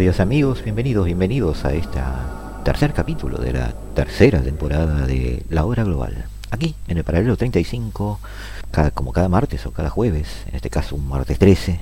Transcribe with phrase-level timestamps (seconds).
[0.00, 2.00] días amigos, bienvenidos, bienvenidos a este
[2.64, 6.24] tercer capítulo de la tercera temporada de La Hora Global.
[6.50, 8.18] Aquí, en el paralelo 35,
[8.70, 11.78] cada, como cada martes o cada jueves, en este caso un martes 13,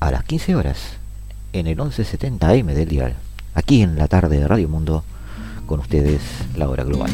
[0.00, 0.78] a las 15 horas,
[1.52, 3.14] en el 1170 AM del dial,
[3.54, 5.04] aquí en la tarde de Radio Mundo,
[5.66, 6.22] con ustedes
[6.56, 7.10] La Hora Global.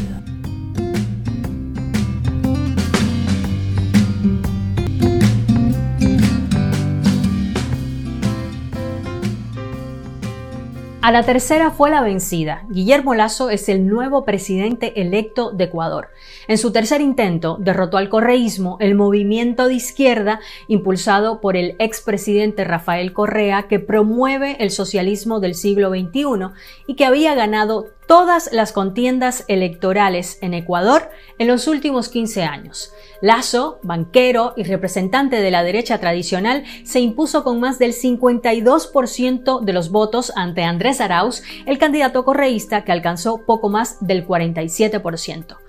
[11.03, 12.63] A la tercera fue la vencida.
[12.69, 16.07] Guillermo Lazo es el nuevo presidente electo de Ecuador.
[16.47, 22.63] En su tercer intento derrotó al correísmo, el movimiento de izquierda impulsado por el expresidente
[22.63, 26.53] Rafael Correa que promueve el socialismo del siglo XXI
[26.87, 31.09] y que había ganado todas las contiendas electorales en Ecuador
[31.39, 32.93] en los últimos 15 años.
[33.21, 39.73] Lazo, banquero y representante de la derecha tradicional, se impuso con más del 52% de
[39.73, 45.62] los votos ante Andrés Arauz, el candidato correísta que alcanzó poco más del 47%.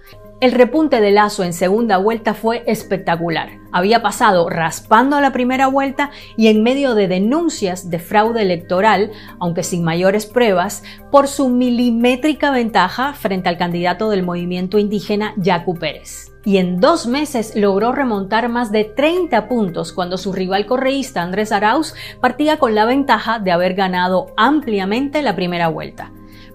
[0.45, 3.61] El repunte de Lazo en segunda vuelta fue espectacular.
[3.73, 9.11] Había pasado raspando a la primera vuelta y en medio de denuncias de fraude electoral,
[9.41, 15.79] aunque sin mayores pruebas, por su milimétrica ventaja frente al candidato del movimiento indígena Yacu
[15.79, 21.23] Pérez y en dos meses logró remontar más de 30 puntos cuando su rival correísta
[21.23, 26.13] Andrés Arauz partía con la ventaja de haber ganado ampliamente la primera vuelta.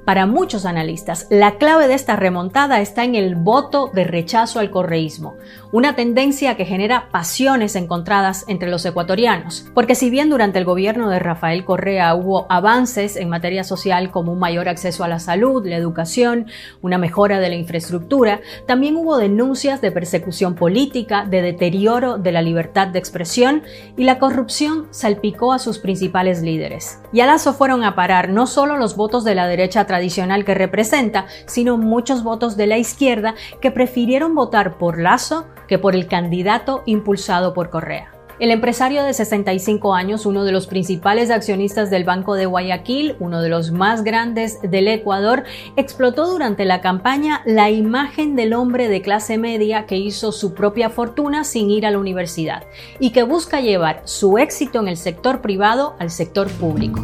[0.09, 4.72] Para muchos analistas, la clave de esta remontada está en el voto de rechazo al
[4.72, 5.36] correísmo,
[5.72, 11.09] una tendencia que genera pasiones encontradas entre los ecuatorianos, porque si bien durante el gobierno
[11.09, 15.66] de Rafael Correa hubo avances en materia social como un mayor acceso a la salud,
[15.66, 16.47] la educación,
[16.81, 22.41] una mejora de la infraestructura, también hubo denuncias de persecución política, de deterioro de la
[22.41, 23.63] libertad de expresión
[23.96, 27.00] y la corrupción salpicó a sus principales líderes.
[27.13, 30.56] Y a Lazo fueron a parar no solo los votos de la derecha tradicional que
[30.56, 36.07] representa, sino muchos votos de la izquierda que prefirieron votar por Lazo que por el
[36.07, 38.12] candidato impulsado por Correa.
[38.40, 43.41] El empresario de 65 años, uno de los principales accionistas del Banco de Guayaquil, uno
[43.41, 45.44] de los más grandes del Ecuador,
[45.75, 50.90] explotó durante la campaña la imagen del hombre de clase media que hizo su propia
[50.90, 52.63] fortuna sin ir a la universidad
[53.01, 57.03] y que busca llevar su éxito en el sector privado al sector público.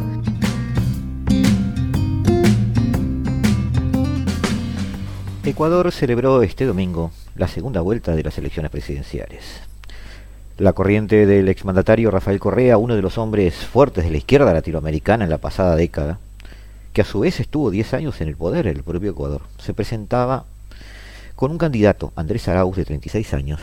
[5.44, 9.60] Ecuador celebró este domingo la segunda vuelta de las elecciones presidenciales.
[10.58, 15.24] La corriente del exmandatario Rafael Correa, uno de los hombres fuertes de la izquierda latinoamericana
[15.24, 16.18] en la pasada década,
[16.92, 19.74] que a su vez estuvo 10 años en el poder en el propio Ecuador, se
[19.74, 20.44] presentaba
[21.34, 23.60] con un candidato, Andrés Arauz, de 36 años,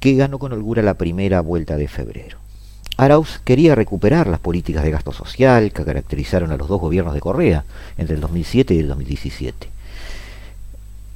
[0.00, 2.38] que ganó con holgura la primera vuelta de febrero.
[2.96, 7.20] Arauz quería recuperar las políticas de gasto social que caracterizaron a los dos gobiernos de
[7.20, 7.64] Correa
[7.96, 9.78] entre el 2007 y el 2017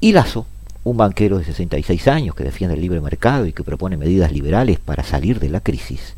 [0.03, 0.47] y Lazo,
[0.85, 4.81] un banquero de 66 años que defiende el libre mercado y que propone medidas liberales
[4.81, 6.15] para salir de la crisis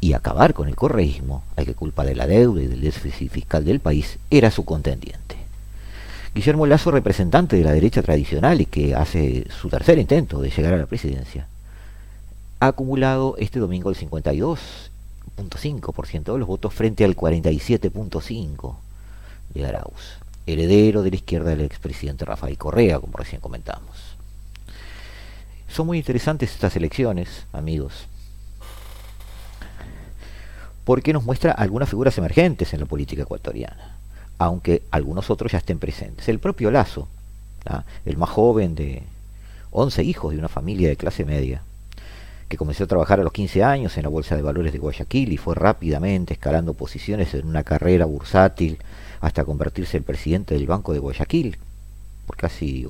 [0.00, 3.62] y acabar con el correísmo, al que culpa de la deuda y del déficit fiscal
[3.64, 5.36] del país, era su contendiente.
[6.34, 10.74] Guillermo Lazo, representante de la derecha tradicional y que hace su tercer intento de llegar
[10.74, 11.48] a la presidencia,
[12.60, 18.76] ha acumulado este domingo el 52.5% de los votos frente al 47.5%
[19.52, 24.16] de Arauz heredero de la izquierda del expresidente Rafael Correa, como recién comentamos.
[25.68, 28.08] Son muy interesantes estas elecciones, amigos,
[30.84, 33.96] porque nos muestra algunas figuras emergentes en la política ecuatoriana,
[34.38, 36.28] aunque algunos otros ya estén presentes.
[36.28, 37.06] El propio Lazo,
[38.04, 39.04] el más joven de
[39.70, 41.62] 11 hijos de una familia de clase media,
[42.50, 45.32] que comenzó a trabajar a los 15 años en la Bolsa de Valores de Guayaquil
[45.32, 48.78] y fue rápidamente escalando posiciones en una carrera bursátil
[49.20, 51.58] hasta convertirse en presidente del Banco de Guayaquil
[52.26, 52.88] por casi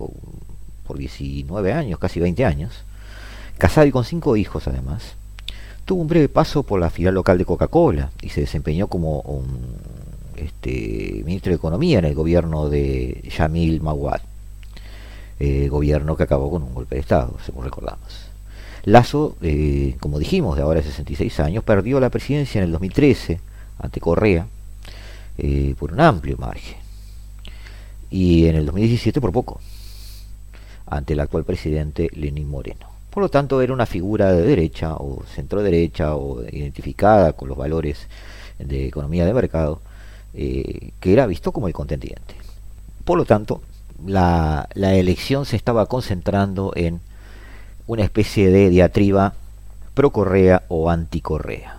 [0.87, 2.85] por 19 años, casi 20 años,
[3.59, 5.17] casado y con cinco hijos además.
[5.85, 9.77] Tuvo un breve paso por la filial local de Coca-Cola y se desempeñó como un
[10.37, 14.23] este, ministro de Economía en el gobierno de Yamil Mawad,
[15.39, 18.30] eh, gobierno que acabó con un golpe de Estado, según recordamos.
[18.85, 23.41] Lazo, eh, como dijimos, de ahora 66 años, perdió la presidencia en el 2013
[23.79, 24.47] ante Correa
[25.39, 26.77] eh, por un amplio margen.
[28.11, 29.61] Y en el 2017 por poco,
[30.87, 32.87] ante el actual presidente Lenín Moreno.
[33.11, 37.57] Por lo tanto, era una figura de derecha o centro derecha o identificada con los
[37.57, 38.07] valores
[38.59, 39.81] de economía de mercado,
[40.35, 42.35] eh, que era visto como el contendiente.
[43.05, 43.63] Por lo tanto,
[44.07, 47.01] la, la elección se estaba concentrando en
[47.91, 49.35] una especie de diatriba
[49.95, 51.77] pro Correa o anti Correa.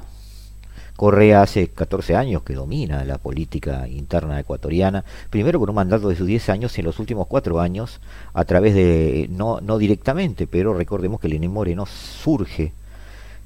[1.41, 6.27] Hace 14 años que domina la política interna ecuatoriana, primero con un mandato de sus
[6.27, 8.01] 10 años y en los últimos 4 años
[8.33, 12.73] a través de, no, no directamente, pero recordemos que Lenín Moreno surge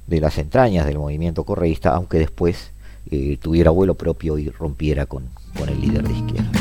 [0.07, 2.71] de las entrañas del movimiento correísta, aunque después
[3.12, 6.51] eh, tuviera vuelo propio y rompiera con, con el líder de izquierda.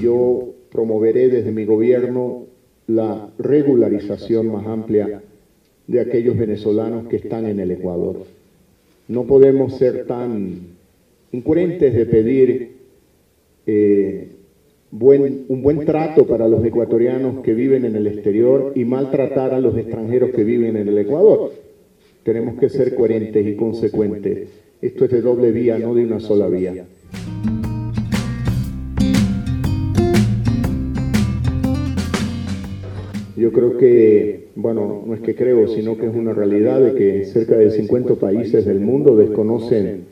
[0.00, 2.46] Yo promoveré desde mi gobierno
[2.86, 5.22] la regularización más amplia
[5.86, 8.24] de aquellos venezolanos que están en el Ecuador.
[9.08, 10.60] No podemos ser tan
[11.32, 12.76] incoherentes de pedir
[13.66, 14.28] eh,
[14.92, 19.76] un buen trato para los ecuatorianos que viven en el exterior y maltratar a los
[19.76, 21.52] extranjeros que viven en el Ecuador.
[22.24, 24.48] Tenemos que ser coherentes y consecuentes.
[24.82, 26.86] Esto es de doble vía, no de una sola vía.
[33.52, 37.56] Creo que, bueno, no es que creo, sino que es una realidad de que cerca
[37.56, 40.04] de 50 países del mundo desconocen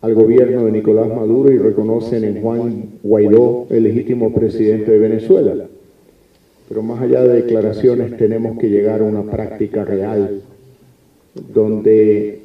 [0.00, 5.54] al gobierno de Nicolás Maduro y reconocen en Juan Guaidó el legítimo presidente de Venezuela.
[6.68, 10.42] Pero más allá de declaraciones tenemos que llegar a una práctica real
[11.52, 12.40] donde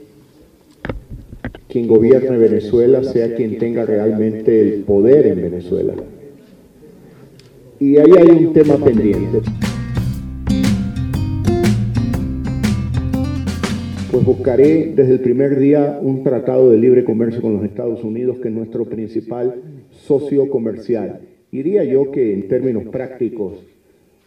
[1.68, 5.94] quien gobierne Venezuela sea quien tenga realmente el poder en Venezuela.
[7.80, 9.42] Y ahí hay un tema pendiente.
[14.12, 18.40] Pues buscaré desde el primer día un tratado de libre comercio con los Estados Unidos,
[18.42, 19.56] que es nuestro principal
[19.90, 21.22] socio comercial.
[21.50, 23.66] Diría yo que en términos prácticos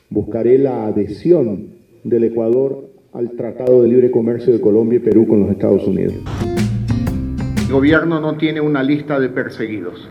[0.08, 5.40] buscaré la adhesión del Ecuador al Tratado de Libre Comercio de Colombia y Perú con
[5.40, 6.14] los Estados Unidos.
[7.66, 10.08] El gobierno no tiene una lista de perseguidos.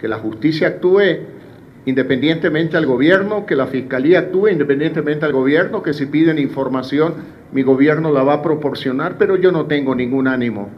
[0.00, 1.02] Que la justicia actúe
[1.84, 7.62] independientemente al gobierno, que la fiscalía actúe independientemente al gobierno, que si piden información mi
[7.62, 10.68] gobierno la va a proporcionar, pero yo no tengo ningún ánimo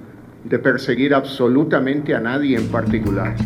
[0.44, 3.36] de perseguir absolutamente a nadie en particular.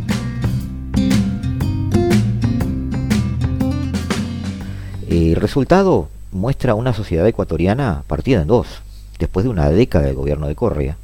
[5.09, 8.83] El resultado muestra una sociedad ecuatoriana partida en dos,
[9.19, 10.97] después de una década del gobierno de Correa,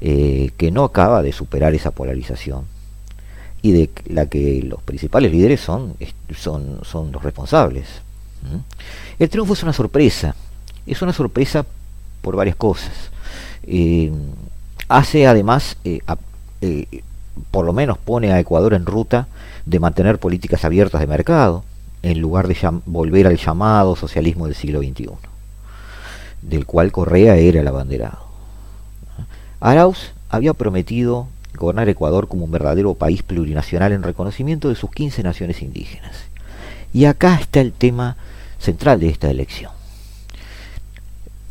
[0.00, 2.64] eh, que no acaba de superar esa polarización
[3.62, 5.94] y de la que los principales líderes son,
[6.36, 7.86] son, son los responsables.
[9.18, 10.36] El triunfo es una sorpresa,
[10.86, 11.66] es una sorpresa
[12.22, 12.92] por varias cosas.
[13.66, 14.12] Eh,
[14.88, 16.00] hace además, eh,
[16.60, 17.02] eh,
[17.50, 19.28] por lo menos pone a Ecuador en ruta
[19.64, 21.64] de mantener políticas abiertas de mercado,
[22.02, 25.08] en lugar de volver al llamado socialismo del siglo XXI,
[26.42, 28.26] del cual Correa era el abanderado.
[29.58, 31.26] Arauz había prometido
[31.56, 36.12] gobernar Ecuador como un verdadero país plurinacional en reconocimiento de sus 15 naciones indígenas.
[36.92, 38.16] Y acá está el tema
[38.58, 39.75] central de esta elección.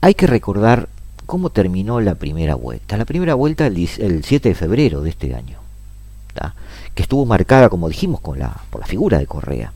[0.06, 0.88] Hay que recordar
[1.26, 2.96] cómo terminó la primera vuelta.
[2.96, 3.88] La primera vuelta el,
[4.24, 5.58] 7 de febrero de este año,
[6.94, 9.74] que estuvo marcada, como dijimos, con la, por la figura de Correa.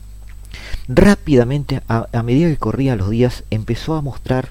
[0.86, 4.50] Rápidamente, a, medida que corrían los días, empezó a mostrar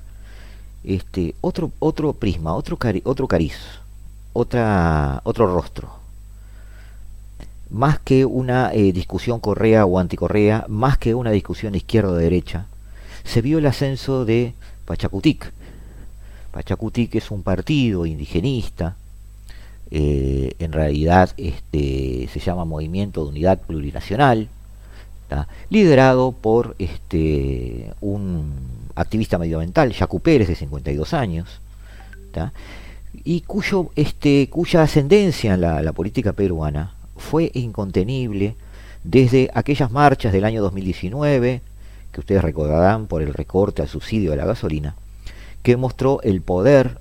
[0.83, 3.55] este, otro, otro prisma, otro, otro cariz,
[4.33, 5.93] otra, otro rostro.
[7.69, 12.65] Más que una eh, discusión Correa o anticorrea, más que una discusión izquierda-derecha,
[13.23, 15.53] se vio el ascenso de Pachacutic,
[16.51, 18.95] Pachacutic es un partido indigenista,
[19.91, 24.49] eh, en realidad este, se llama Movimiento de Unidad Plurinacional,
[25.69, 28.53] liderado por este, un
[28.95, 31.61] activista medioambiental, Yacu Pérez, de 52 años,
[33.23, 38.55] y cuyo, este, cuya ascendencia en la, política peruana fue incontenible
[39.03, 41.61] desde aquellas marchas del año 2019,
[42.11, 44.95] que ustedes recordarán por el recorte al subsidio de la gasolina,
[45.63, 46.97] que mostró el poder,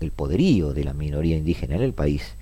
[0.00, 2.34] el poderío de la minoría indígena en el país,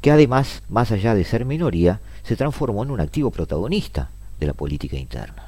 [0.00, 4.52] que además, más allá de ser minoría, se transformó en un activo protagonista de la
[4.52, 5.44] política interna.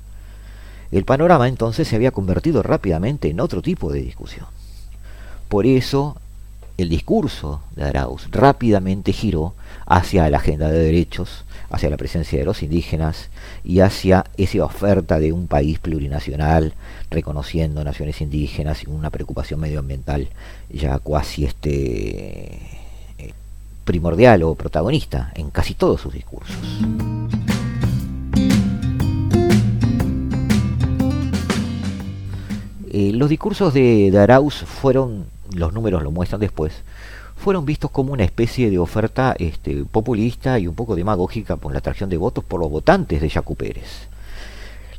[0.91, 4.47] El panorama entonces se había convertido rápidamente en otro tipo de discusión.
[5.49, 6.17] Por eso
[6.79, 9.53] el discurso de Arauz rápidamente giró
[9.85, 13.31] hacia la agenda de derechos, hacia la presencia de los indígenas
[13.65, 16.75] y hacia esa oferta de un país plurinacional
[17.11, 20.29] reconociendo naciones indígenas y una preocupación medioambiental
[20.71, 22.61] ya casi este
[23.19, 23.33] eh,
[23.85, 26.57] primordial o protagonista en casi todos sus discursos.
[32.91, 36.73] Eh, los discursos de, de Arauz fueron, los números lo muestran después,
[37.37, 41.79] fueron vistos como una especie de oferta este, populista y un poco demagógica por la
[41.79, 44.09] atracción de votos por los votantes de Yacu Pérez.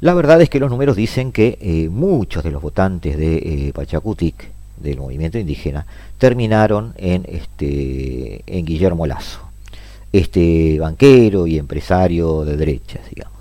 [0.01, 3.73] La verdad es que los números dicen que eh, muchos de los votantes de eh,
[3.73, 5.85] Pachacutic, del movimiento indígena,
[6.17, 9.41] terminaron en, este, en Guillermo Lazo,
[10.13, 13.37] este banquero y empresario de derechas, digamos.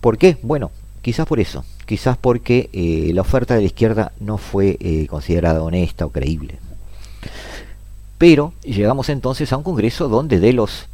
[0.00, 0.36] ¿Por qué?
[0.42, 0.70] Bueno,
[1.02, 4.78] quizás por eso, quizás porque eh, la oferta de la izquierda no fue
[5.08, 6.58] considerada honesta o creíble.
[8.18, 10.86] Pero llegamos entonces a un Congreso donde de los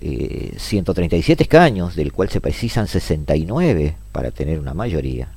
[0.00, 5.28] 137 eh, escaños, del cual se precisan 69 para tener una mayoría,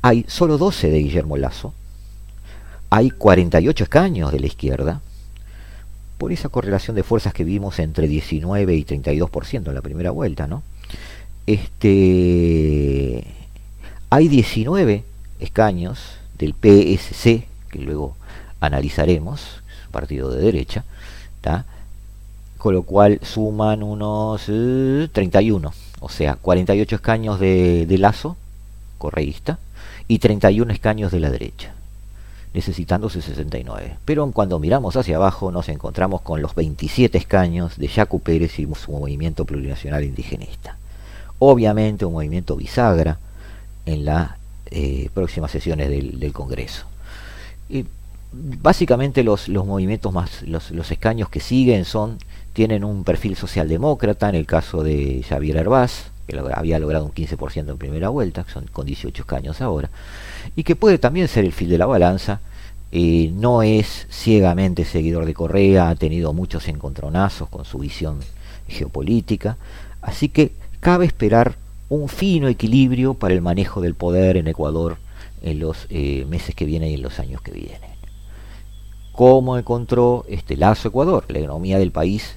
[0.00, 1.74] hay solo 12 de Guillermo Lazo,
[2.88, 5.02] hay 48 escaños de la izquierda,
[6.16, 10.46] por esa correlación de fuerzas que vimos entre 19 y 32% en la primera vuelta,
[10.46, 10.62] ¿no?
[11.46, 13.24] Este,
[14.12, 15.04] hay 19
[15.40, 15.98] escaños
[16.36, 18.14] del PSC, que luego
[18.60, 20.84] analizaremos, partido de derecha,
[22.58, 24.42] con lo cual suman unos
[25.12, 28.36] 31, eh, o sea, 48 escaños de, de Lazo,
[28.98, 29.58] correísta,
[30.08, 31.72] y 31 escaños de la derecha,
[32.52, 33.96] necesitándose 69.
[34.04, 38.68] Pero cuando miramos hacia abajo nos encontramos con los 27 escaños de Jacu Pérez y
[38.74, 40.76] su movimiento plurinacional indigenista.
[41.38, 43.18] Obviamente un movimiento bisagra
[43.86, 44.30] en las
[44.70, 46.86] eh, próximas sesiones del, Congreso.
[48.32, 52.18] Básicamente los, los movimientos más, los, los, escaños que siguen son,
[52.52, 57.70] tienen un perfil socialdemócrata, en el caso de Javier Herbaz, que había logrado un 15%
[57.70, 59.90] en primera vuelta, son con 18 escaños ahora,
[60.56, 62.40] y que puede también ser el fil de la balanza,
[62.92, 68.20] eh, no es ciegamente seguidor de Correa, ha tenido muchos encontronazos con su visión
[68.68, 69.56] geopolítica,
[70.02, 71.56] así que cabe esperar
[71.94, 74.98] un fino equilibrio para el manejo del poder en Ecuador
[75.42, 77.92] en los eh, meses que vienen y en los años que vienen
[79.12, 82.36] cómo encontró este Lazo Ecuador, la economía del país,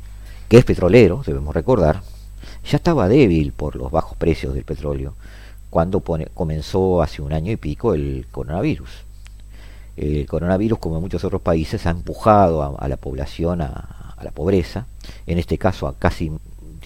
[0.49, 2.01] que es petrolero, debemos recordar,
[2.69, 5.15] ya estaba débil por los bajos precios del petróleo
[5.69, 6.01] cuando
[6.33, 8.89] comenzó hace un año y pico el coronavirus.
[9.97, 14.87] El coronavirus, como en muchos otros países, ha empujado a, la población a, la pobreza,
[15.25, 16.31] en este caso a casi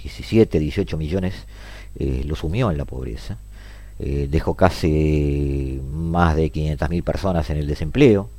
[0.01, 1.33] 17, 18 millones,
[1.97, 3.37] eh, lo sumió en la pobreza,
[3.99, 8.29] eh, dejó casi más de 500.000 personas en el desempleo.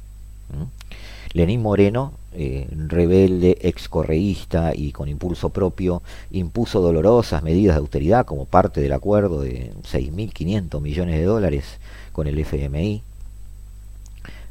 [1.32, 8.46] Lenín Moreno, eh, rebelde, excorreísta y con impulso propio, impuso dolorosas medidas de austeridad como
[8.46, 11.64] parte del acuerdo de 6.500 millones de dólares
[12.12, 13.02] con el FMI,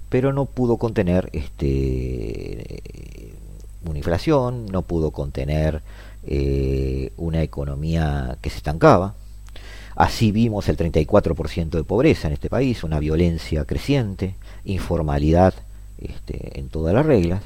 [0.10, 2.82] pero no pudo contener este,
[3.86, 5.82] una inflación, no pudo contener
[6.26, 9.16] eh, una economía que se estancaba.
[9.96, 15.54] Así vimos el 34% de pobreza en este país, una violencia creciente, informalidad
[16.00, 17.44] este, en todas las reglas,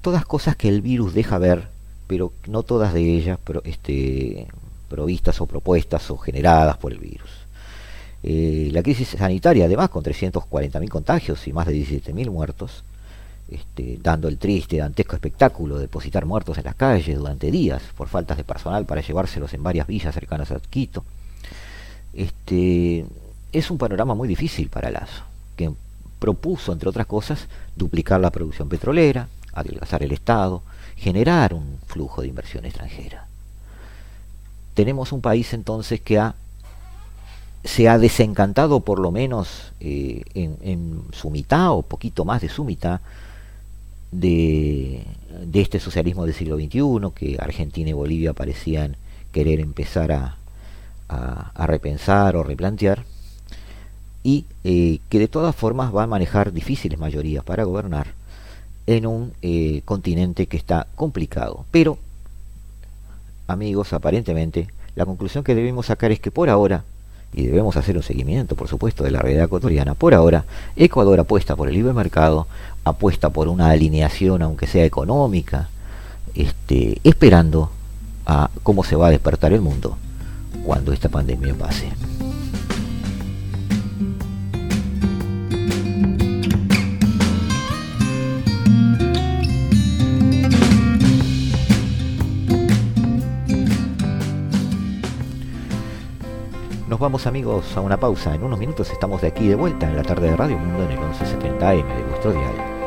[0.00, 1.68] todas cosas que el virus deja ver,
[2.06, 4.46] pero no todas de ellas pero, este,
[4.88, 7.30] provistas o propuestas o generadas por el virus.
[8.22, 12.84] Eh, la crisis sanitaria, además, con 340.000 contagios y más de 17.000 muertos,
[13.50, 18.08] este, dando el triste, dantesco espectáculo de depositar muertos en las calles durante días por
[18.08, 21.04] faltas de personal para llevárselos en varias villas cercanas a Quito.
[22.12, 23.06] Este,
[23.52, 25.22] es un panorama muy difícil para Lazo,
[25.56, 25.72] que
[26.18, 30.62] propuso, entre otras cosas, duplicar la producción petrolera, adelgazar el Estado,
[30.96, 33.26] generar un flujo de inversión extranjera.
[34.74, 36.34] Tenemos un país entonces que ha,
[37.64, 42.64] se ha desencantado por lo menos eh, en, su mitad o poquito más de su
[42.64, 43.00] mitad
[44.10, 45.04] de,
[45.52, 48.96] este socialismo del siglo XXI que Argentina y Bolivia parecían
[49.32, 50.36] querer empezar a,
[51.08, 53.04] a repensar o replantear
[54.22, 58.08] y eh, que de todas formas va a manejar difíciles mayorías para gobernar
[58.86, 61.64] en un eh, continente que está complicado.
[61.70, 61.98] Pero,
[63.46, 66.84] amigos, aparentemente, la conclusión que debemos sacar es que por ahora,
[67.32, 70.44] y debemos hacer un seguimiento, por supuesto, de la realidad ecuatoriana, por ahora,
[70.76, 72.46] Ecuador apuesta por el libre mercado,
[72.88, 75.68] apuesta por una alineación, aunque sea económica,
[76.34, 77.70] este, esperando
[78.26, 79.96] a cómo se va a despertar el mundo
[80.64, 81.88] cuando esta pandemia pase.
[96.98, 98.34] vamos amigos a una pausa.
[98.34, 100.90] En unos minutos estamos de aquí de vuelta en la tarde de Radio Mundo en
[100.90, 102.77] el 1170M de vuestro dial.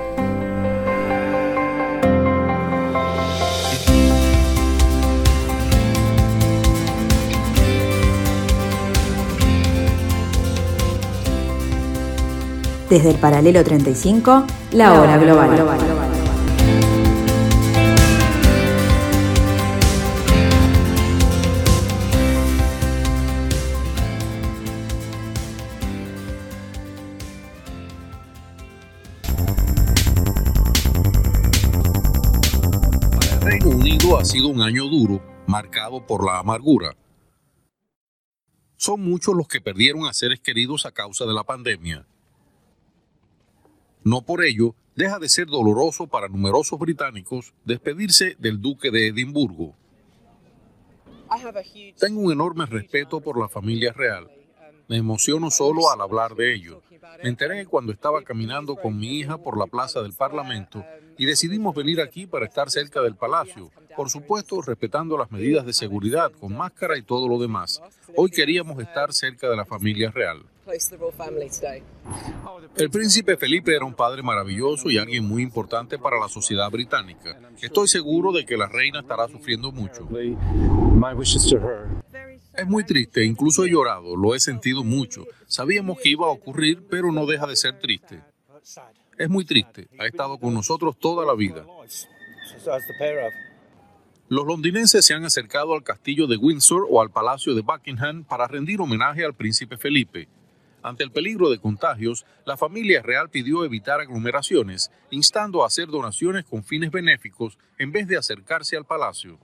[12.91, 15.49] Desde el paralelo 35, la hora global.
[34.17, 36.95] ha sido un año duro, marcado por la amargura.
[38.75, 42.05] Son muchos los que perdieron a seres queridos a causa de la pandemia.
[44.03, 49.75] No por ello deja de ser doloroso para numerosos británicos despedirse del duque de Edimburgo.
[51.97, 54.29] Tengo un enorme respeto por la familia real.
[54.87, 56.81] Me emociono solo al hablar de ello.
[57.23, 60.83] Me enteré cuando estaba caminando con mi hija por la plaza del Parlamento
[61.17, 65.73] y decidimos venir aquí para estar cerca del palacio, por supuesto respetando las medidas de
[65.73, 67.81] seguridad con máscara y todo lo demás.
[68.15, 70.43] Hoy queríamos estar cerca de la familia real.
[72.75, 77.37] El príncipe Felipe era un padre maravilloso y alguien muy importante para la sociedad británica.
[77.61, 80.07] Estoy seguro de que la reina estará sufriendo mucho.
[82.53, 85.25] Es muy triste, incluso he llorado, lo he sentido mucho.
[85.47, 88.21] Sabíamos que iba a ocurrir, pero no deja de ser triste.
[89.17, 91.65] Es muy triste, ha estado con nosotros toda la vida.
[94.27, 98.47] Los londinenses se han acercado al castillo de Windsor o al palacio de Buckingham para
[98.47, 100.27] rendir homenaje al príncipe Felipe.
[100.83, 106.45] Ante el peligro de contagios, la familia real pidió evitar aglomeraciones, instando a hacer donaciones
[106.45, 109.39] con fines benéficos en vez de acercarse al palacio.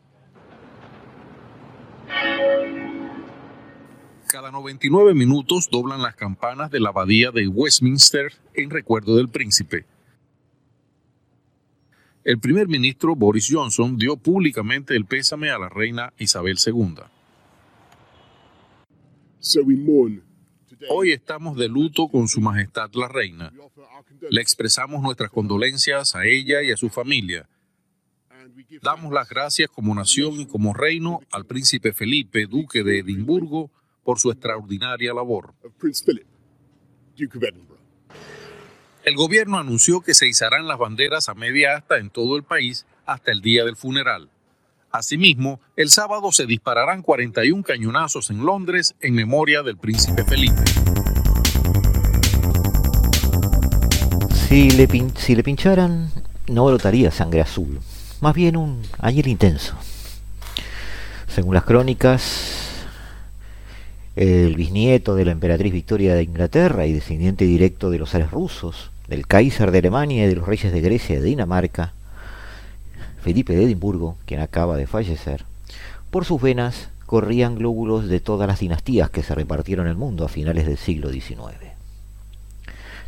[4.27, 9.85] Cada 99 minutos doblan las campanas de la abadía de Westminster en recuerdo del príncipe
[12.27, 16.95] el primer ministro Boris Johnson dio públicamente el pésame a la reina Isabel II.
[20.89, 23.51] Hoy estamos de luto con Su Majestad la Reina.
[24.29, 27.47] Le expresamos nuestras condolencias a ella y a su familia.
[28.81, 33.71] Damos las gracias como nación y como reino al príncipe Felipe, duque de Edimburgo,
[34.03, 35.53] por su extraordinaria labor.
[39.03, 42.85] El gobierno anunció que se izarán las banderas a media asta en todo el país
[43.05, 44.29] hasta el día del funeral.
[44.97, 50.63] Asimismo, el sábado se dispararán 41 cañonazos en Londres en memoria del príncipe Felipe.
[54.47, 54.87] Si le,
[55.43, 56.09] pincharan,
[56.47, 57.79] no brotaría sangre azul,
[58.21, 59.75] más bien un ayer intenso.
[61.27, 62.87] Según las crónicas,
[64.15, 68.89] el bisnieto de la emperatriz Victoria de Inglaterra y descendiente directo de los zares rusos,
[69.07, 71.93] del Kaiser de Alemania y de los reyes de Grecia y de Dinamarca,
[73.21, 75.45] Felipe de Edimburgo, quien acaba de fallecer,
[76.11, 80.29] por sus venas corrían glóbulos de todas las dinastías que se repartieron el mundo a
[80.29, 81.37] finales del siglo XIX.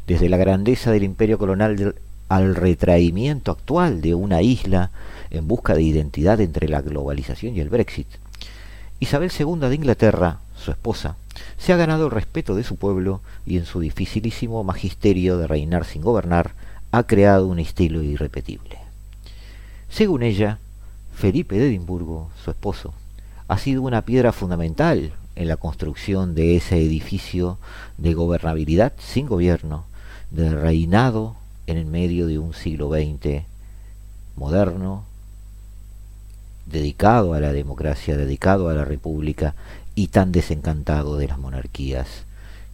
[0.07, 1.95] Desde la grandeza del imperio colonial
[2.29, 4.91] al retraimiento actual de una isla
[5.31, 8.07] en busca de identidad entre la globalización y el Brexit,
[8.99, 11.15] Isabel II de Inglaterra, su esposa,
[11.57, 15.85] se ha ganado el respeto de su pueblo y en su dificilísimo magisterio de reinar
[15.85, 16.51] sin gobernar
[16.91, 18.78] ha creado un estilo irrepetible.
[19.89, 20.59] Según ella,
[21.13, 22.93] Felipe de Edimburgo, su esposo,
[23.47, 27.57] ha sido una piedra fundamental en la construcción de ese edificio
[27.97, 29.85] de gobernabilidad sin gobierno,
[30.31, 33.43] de reinado en el medio de un siglo XX
[34.35, 35.05] moderno,
[36.65, 39.55] dedicado a la democracia, dedicado a la república
[39.95, 42.07] y tan desencantado de las monarquías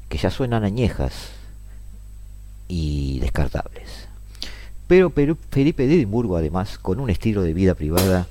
[0.09, 1.29] que ya suenan añejas
[2.67, 4.04] y descartables.
[4.87, 5.11] Pero,
[5.49, 8.27] Felipe de Edimburgo, además, con un estilo de vida privada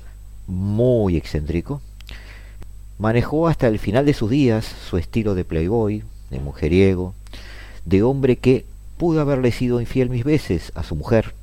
[0.47, 1.81] muy excéntrico,
[2.97, 7.13] manejó hasta el final de sus días su estilo de playboy, de mujeriego,
[7.83, 8.65] de hombre que
[8.97, 11.33] pudo haberle sido infiel mis veces a su mujer,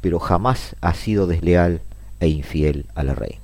[0.00, 1.80] pero jamás ha sido desleal
[2.18, 3.38] e infiel a la reina.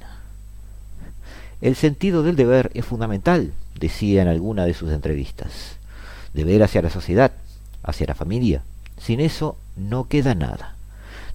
[1.60, 5.76] El sentido del deber es fundamental, decía en alguna de sus entrevistas.
[6.34, 7.32] Deber hacia la sociedad,
[7.84, 8.62] hacia la familia.
[8.98, 10.75] Sin eso no queda nada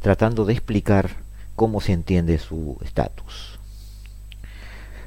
[0.02, 1.12] tratando de explicar
[1.56, 3.60] cómo se entiende su estatus.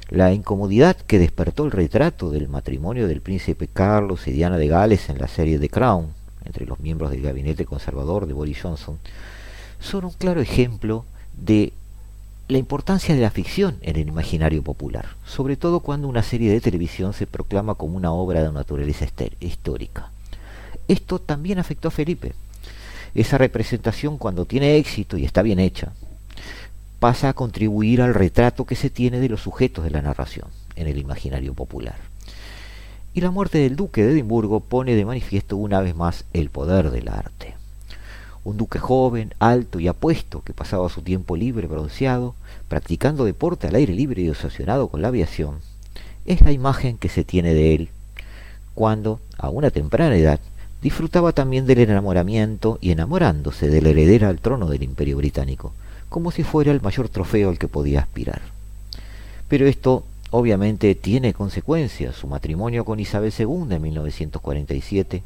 [0.09, 5.09] La incomodidad que despertó el retrato del matrimonio del príncipe Carlos y Diana de Gales
[5.09, 6.13] en la serie The Crown,
[6.45, 8.99] entre los miembros del gabinete conservador de Boris Johnson,
[9.79, 11.05] son un claro ejemplo
[11.35, 11.73] de
[12.47, 16.61] la importancia de la ficción en el imaginario popular, sobre todo cuando una serie de
[16.61, 19.07] televisión se proclama como una obra de naturaleza
[19.39, 20.11] histórica.
[20.87, 22.33] Esto también afectó a Felipe,
[23.15, 25.93] esa representación cuando tiene éxito y está bien hecha,
[26.99, 30.87] pasa a contribuir al retrato que se tiene de los sujetos de la narración en
[30.87, 31.95] el imaginario popular.
[33.13, 36.91] Y la muerte del duque de Edimburgo pone de manifiesto una vez más el poder
[36.91, 37.55] del arte.
[38.43, 42.35] Un duque joven, alto y apuesto que pasaba su tiempo libre bronceado,
[42.67, 45.59] practicando deporte al aire libre y obsesionado con la aviación,
[46.25, 47.89] es la imagen que se tiene de él
[48.75, 50.39] cuando, a una temprana edad,
[50.85, 55.73] disfrutaba también del enamoramiento y enamorándose de la heredera al trono del imperio británico,
[56.09, 58.43] como si fuera el mayor trofeo al que podía aspirar.
[59.47, 62.15] Pero esto obviamente tiene consecuencias.
[62.15, 65.23] Su matrimonio con Isabel II en 1947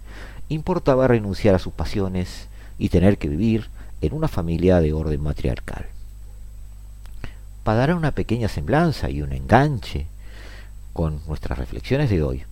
[0.47, 3.67] importaba renunciar a sus pasiones y tener que vivir
[3.99, 5.87] en una familia de orden matriarcal.
[7.65, 10.07] Para dar una pequeña semblanza y un enganche
[10.93, 12.43] con nuestras reflexiones de hoy,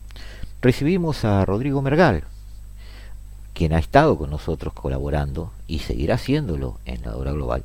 [0.62, 2.26] recibimos a Rodrigo Mergal,
[3.58, 7.64] quien ha estado con nosotros colaborando y seguirá haciéndolo en la hora global,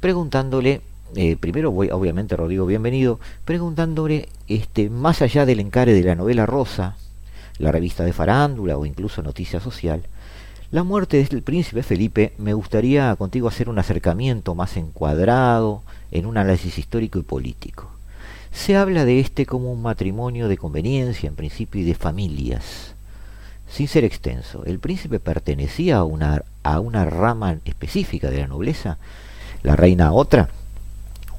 [0.00, 0.80] preguntándole,
[1.14, 6.46] eh, primero voy, obviamente Rodrigo, bienvenido, preguntándole, este, más allá del encare de la novela
[6.46, 6.96] rosa,
[7.58, 10.02] la revista de farándula o incluso noticia social,
[10.70, 16.38] la muerte del príncipe Felipe, me gustaría contigo hacer un acercamiento más encuadrado en un
[16.38, 17.90] análisis histórico y político.
[18.50, 22.95] Se habla de este como un matrimonio de conveniencia, en principio, y de familias
[23.68, 24.64] sin ser extenso.
[24.64, 28.98] ¿El príncipe pertenecía a una, a una rama específica de la nobleza?
[29.62, 30.48] ¿La reina a otra?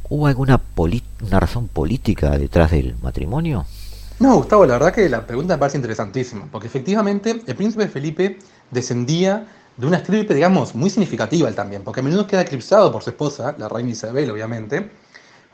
[0.09, 3.65] ¿Hubo alguna una razón política detrás del matrimonio?
[4.19, 8.39] No, Gustavo, la verdad que la pregunta me parece interesantísima, porque efectivamente el príncipe Felipe
[8.71, 13.03] descendía de una estirpe, digamos, muy significativa él también, porque a menudo queda eclipsado por
[13.03, 14.89] su esposa, la reina Isabel, obviamente,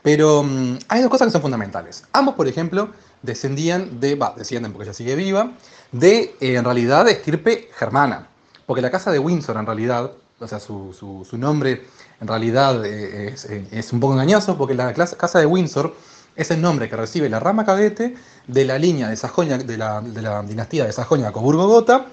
[0.02, 2.04] pero mm, hay dos cosas que son fundamentales.
[2.12, 2.90] Ambos, por ejemplo,
[3.24, 5.52] descendían de, va, descienden porque ella sigue viva,
[5.92, 8.28] de eh, en realidad estirpe germana.
[8.66, 11.86] Porque la casa de Windsor en realidad, o sea, su, nombre
[12.20, 15.94] en realidad eh, eh, es, un poco engañoso porque la casa de Windsor
[16.36, 18.14] es el nombre que recibe la rama cadete
[18.46, 22.06] de la línea de Sajonia, de la, dinastía de Sajonia-Coburgo-Gotha,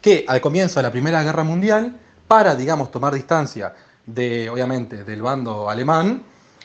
[0.00, 1.96] que al comienzo de la Primera Guerra Mundial,
[2.28, 3.74] para, digamos, tomar distancia
[4.06, 6.22] de, obviamente, del bando alemán,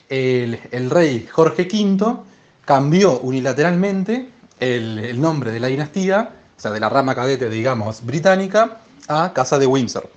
[0.09, 2.28] el, el rey Jorge V
[2.69, 4.29] cambió unilateralmente
[4.59, 9.57] el, nombre de la dinastía, o sea, de la rama cadete, digamos, británica, a Casa
[9.57, 10.07] de Windsor.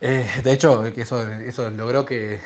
[0.00, 2.40] Eh, de hecho, eso, logró que,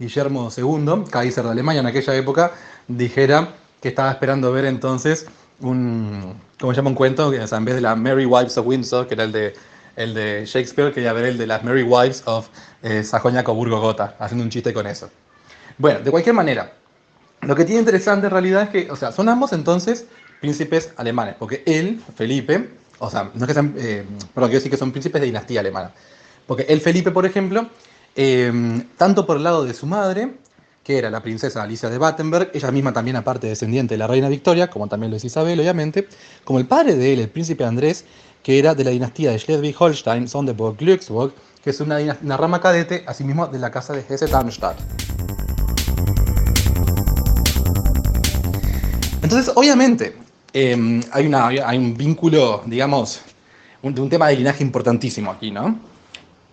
[0.00, 2.50] Guillermo II, Kaiser de Alemania en aquella época,
[2.88, 5.26] dijera que estaba esperando ver entonces
[5.60, 6.90] un, ¿cómo se llama?
[6.90, 9.30] Un cuento, o sea, en vez de la Merry Wives of Windsor, que era el
[9.30, 9.54] de,
[9.94, 12.48] el de Shakespeare, quería ver el de las Merry Wives of
[12.82, 15.08] eh, Sajonia-Coburgo-Gotha, haciendo un chiste con eso.
[15.78, 16.72] Bueno, de cualquier manera,
[17.46, 20.06] lo que tiene interesante en realidad es que, o sea, son ambos entonces
[20.40, 24.04] príncipes alemanes, porque él, Felipe, o sea, no es que sean, eh,
[24.34, 25.92] perdón, quiero decir que son príncipes de dinastía alemana,
[26.46, 27.68] porque él, Felipe, por ejemplo,
[28.16, 30.34] em, tanto por el lado de su madre,
[30.82, 34.28] que era la princesa Alicia de Battenberg, ella misma también aparte descendiente de la reina
[34.28, 36.08] Victoria, como también lo es Isabel, obviamente,
[36.44, 38.04] como el padre de él, el príncipe Andrés,
[38.42, 41.32] que era de la dinastía de Schleswig-Holstein, Sonderburg-Glücksburg,
[41.62, 45.45] que es una, una, rama cadete, asimismo, de la casa de Hesse-Darmstadt.
[49.26, 50.14] Entonces, obviamente,
[50.52, 51.26] em, hay,
[51.76, 53.22] un vínculo, digamos,
[53.82, 55.80] un, un tema de linaje importantísimo aquí, ¿no?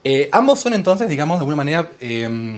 [0.04, 2.58] Eh, ambos son entonces, digamos, de alguna manera em,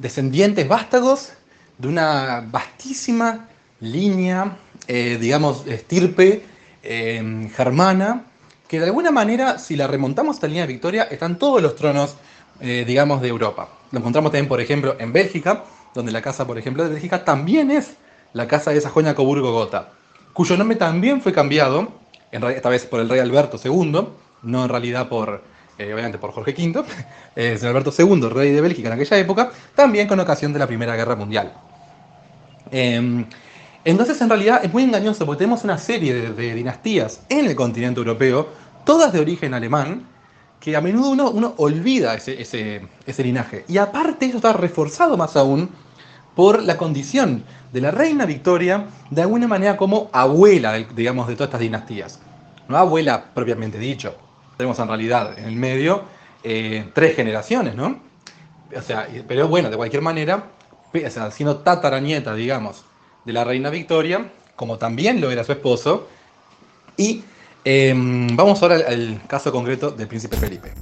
[0.00, 1.34] descendientes vástagos
[1.78, 3.46] de una vastísima
[3.78, 4.56] línea,
[4.88, 6.42] eh, digamos, estirpe
[6.82, 8.24] em, germana,
[8.66, 11.76] que de alguna manera, si la remontamos a esta línea de Victoria, están todos los
[11.76, 12.16] tronos
[12.58, 13.68] eh, digamos, de Europa.
[13.92, 15.62] Lo encontramos también, por ejemplo, en Bélgica,
[15.94, 17.94] donde la casa, por ejemplo, de Bélgica también es
[18.38, 19.88] la casa de Sajonia Coburgo Gotha,
[20.32, 21.88] cuyo nombre también fue cambiado,
[22.30, 24.06] esta vez por el rey Alberto II,
[24.42, 25.42] no en realidad por,
[25.76, 26.84] eh, obviamente por Jorge V,
[27.36, 30.94] eh, Alberto II, rey de Bélgica en aquella época, también con ocasión de la Primera
[30.94, 31.52] Guerra Mundial.
[32.70, 33.26] Em,
[33.84, 37.98] entonces, en realidad es muy engañoso porque tenemos una serie de, dinastías en el continente
[37.98, 38.50] europeo,
[38.84, 40.06] todas de origen alemán,
[40.60, 43.64] que a menudo uno, uno olvida ese, ese, linaje.
[43.66, 45.70] Y aparte, eso está reforzado más aún
[46.38, 51.48] por la condición de la reina Victoria, de alguna manera como abuela, digamos, de todas
[51.48, 52.20] estas dinastías.
[52.68, 54.14] No abuela propiamente dicho.
[54.56, 56.04] Tenemos en realidad en el medio
[56.44, 57.98] eh, tres generaciones, ¿no?
[58.72, 60.44] O sea, pero bueno, de cualquier manera,
[60.94, 62.84] o sea, siendo tataranieta, digamos,
[63.24, 66.06] de la reina Victoria, como también lo era su esposo.
[66.96, 67.24] Y
[67.64, 70.72] em, vamos ahora al, caso concreto del príncipe Felipe.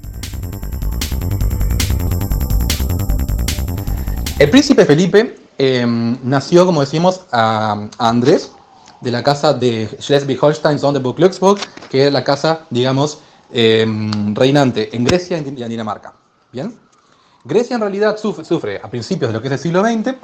[4.39, 8.53] El príncipe Felipe em, nació, como decimos, a, Andrés,
[9.01, 13.19] de la casa de Schleswig-Holstein-Sonderburg-Glücksburg, que es la casa, digamos,
[13.53, 16.15] em, reinante en Grecia y en Dinamarca.
[16.53, 16.79] ¿Bien?
[17.45, 20.17] Grecia en realidad sufre, sufre, a principios de lo que es el siglo XX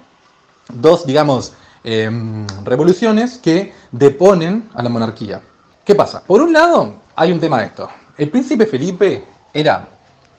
[0.69, 1.53] dos, digamos,
[1.85, 5.43] Em, revoluciones que deponen a la monarquía.
[5.85, 6.23] ¿Qué pasa?
[6.23, 7.89] Por un lado, hay un tema de esto.
[8.17, 9.89] El príncipe Felipe era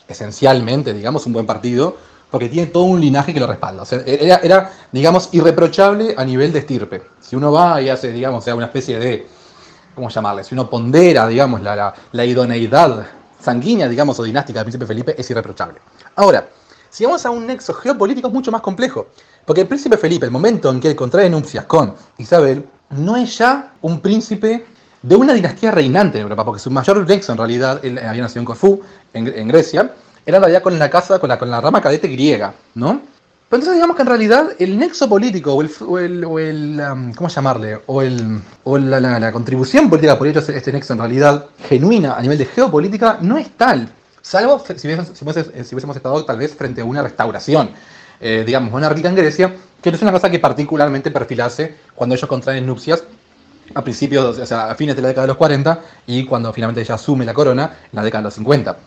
[0.08, 1.98] esencialmente, digamos, un buen partido
[2.34, 3.84] porque tiene todo un linaje que lo respalda.
[3.84, 7.04] O sea, era, digamos, irreprochable a nivel de estirpe.
[7.20, 9.28] Si uno va y hace, digamos, sea una especie de,
[9.94, 10.44] ¿cómo llamarle?
[10.44, 13.06] Si uno pondera, digamos, la, la idoneidad
[13.40, 15.80] sanguínea, digamos, o dinástica del príncipe Felipe, es irreprochable.
[16.16, 16.50] Ahora,
[16.90, 19.10] si vamos a un nexo geopolítico es mucho más complejo.
[19.46, 23.38] Porque el príncipe Felipe, el momento en que él contrae nupcias con Isabel, no es
[23.38, 24.66] ya un príncipe
[25.04, 28.46] de una dinastía reinante en Europa, porque su mayor nexo en realidad, había nacido en
[28.46, 28.82] Corfú,
[29.14, 29.94] en, Grecia,
[30.26, 33.02] era realidad con la casa, con la, con la rama cadete griega, ¿no?
[33.50, 37.30] Pero entonces digamos que en realidad el nexo político o el, o el, um, ¿cómo
[37.30, 37.80] llamarle?
[37.86, 42.38] O, el, o la, contribución política por ello este nexo en realidad genuina a nivel
[42.38, 43.90] de geopolítica no es tal.
[44.22, 47.70] Salvo si, hubiésemos estado tal vez frente a una restauración
[48.26, 52.30] eh, digamos, monárquica en Grecia, que no es una cosa que particularmente perfilase cuando ellos
[52.30, 53.04] contraen nupcias
[53.74, 56.82] a principios, o sea, a fines de la década de los 40 y cuando finalmente
[56.82, 58.78] ella asume la corona en la década de los 50.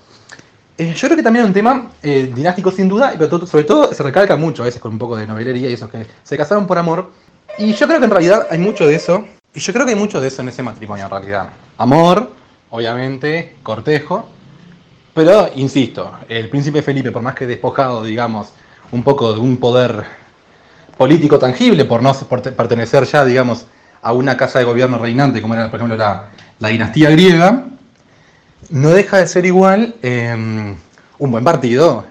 [0.79, 3.93] Eh, yo creo que también es un tema eh, dinástico sin duda, pero sobre todo
[3.95, 6.67] se recalca mucho a veces con un poco de novelería y eso, que se casaron
[6.67, 7.11] por amor.
[7.59, 9.99] Y yo creo que en realidad hay mucho de eso, y yo creo que hay
[9.99, 11.51] mucho de eso en ese matrimonio en realidad.
[11.79, 12.31] Amor,
[12.71, 14.29] obviamente, cortejo,
[15.15, 18.53] pero insisto, el príncipe Felipe, por más que despojado, digamos,
[18.93, 20.05] un poco de un poder
[20.99, 23.67] político tangible por no pertenecer ya, digamos,
[24.03, 26.29] a una casa de gobierno reinante, como era, por ejemplo, la,
[26.69, 27.65] dinastía griega,
[28.71, 30.75] no deja de ser igual em,
[31.19, 32.05] un buen partido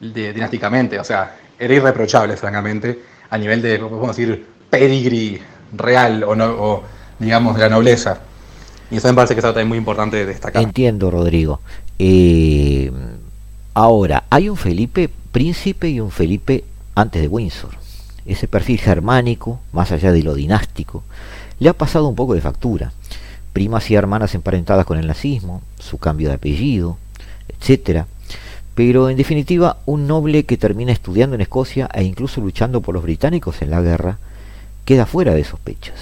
[0.00, 0.98] dinásticamente.
[0.98, 2.98] O sea, era irreprochable, francamente,
[3.30, 5.40] a nivel de, podemos decir, pedigree
[5.76, 6.82] real o, no,
[7.18, 8.20] digamos, de la nobleza.
[8.90, 10.62] Y eso me parece que es algo muy importante de destacar.
[10.62, 11.60] Entiendo, Rodrigo.
[11.98, 12.90] Eh,
[13.74, 17.70] ahora, hay un Felipe príncipe y un Felipe antes de Windsor.
[18.24, 21.02] Ese perfil germánico, más allá de lo dinástico,
[21.58, 22.92] le ha pasado un poco de factura.
[23.58, 26.96] Primas y hermanas emparentadas con el nazismo, su cambio de apellido,
[27.48, 28.04] etc.
[28.76, 33.02] Pero en definitiva, un noble que termina estudiando en Escocia e incluso luchando por los
[33.02, 34.18] británicos en la guerra,
[34.84, 35.96] queda fuera de sospechas.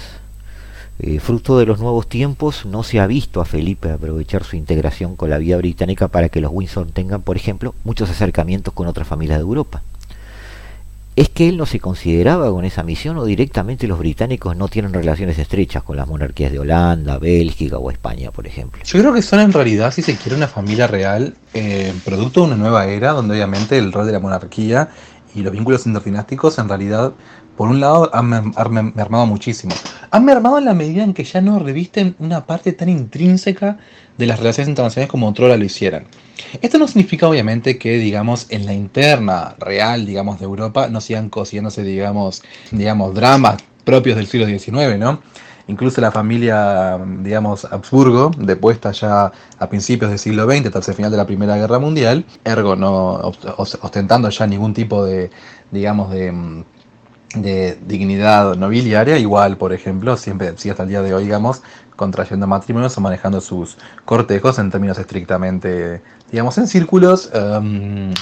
[0.99, 5.15] Eh, fruto de los nuevos tiempos, no se ha visto a Felipe aprovechar su integración
[5.15, 9.07] con la vida británica para que los Windsor tengan, por ejemplo, muchos acercamientos con otras
[9.07, 9.81] familias de Europa.
[11.17, 14.93] ¿Es que él no se consideraba con esa misión o directamente los británicos no tienen
[14.93, 18.83] relaciones estrechas con las monarquías de Holanda, Bélgica o España, por ejemplo?
[18.85, 22.47] Yo creo que son en realidad, si se quiere, una familia real, eh, producto de
[22.49, 24.89] una nueva era, donde obviamente el rol de la monarquía
[25.33, 27.13] y los vínculos interdinásticos en realidad
[27.57, 28.29] por un lado, han
[28.95, 29.73] mermado muchísimo.
[30.11, 33.79] Han mermado en la medida en que ya no revisten una parte tan intrínseca
[34.17, 36.05] de las relaciones internacionales como otrora lo hicieran.
[36.61, 41.29] Esto no significa, obviamente, que, digamos, en la interna real, digamos, de Europa no sigan
[41.29, 45.21] cosiéndose, digamos, digamos, dramas propios del siglo XIX, ¿no?
[45.67, 51.11] Incluso la familia, digamos, Habsburgo, depuesta ya a principios del siglo XX, tras el final
[51.11, 55.29] de la Primera Guerra Mundial, ergo no ostentando ya ningún tipo de,
[55.71, 56.63] digamos, de mm,
[57.35, 61.61] de dignidad nobiliaria, igual, por ejemplo, siempre, si hasta el día de hoy, digamos,
[61.95, 68.13] contrayendo matrimonios o manejando sus cortejos en términos estrictamente, digamos, en círculos em,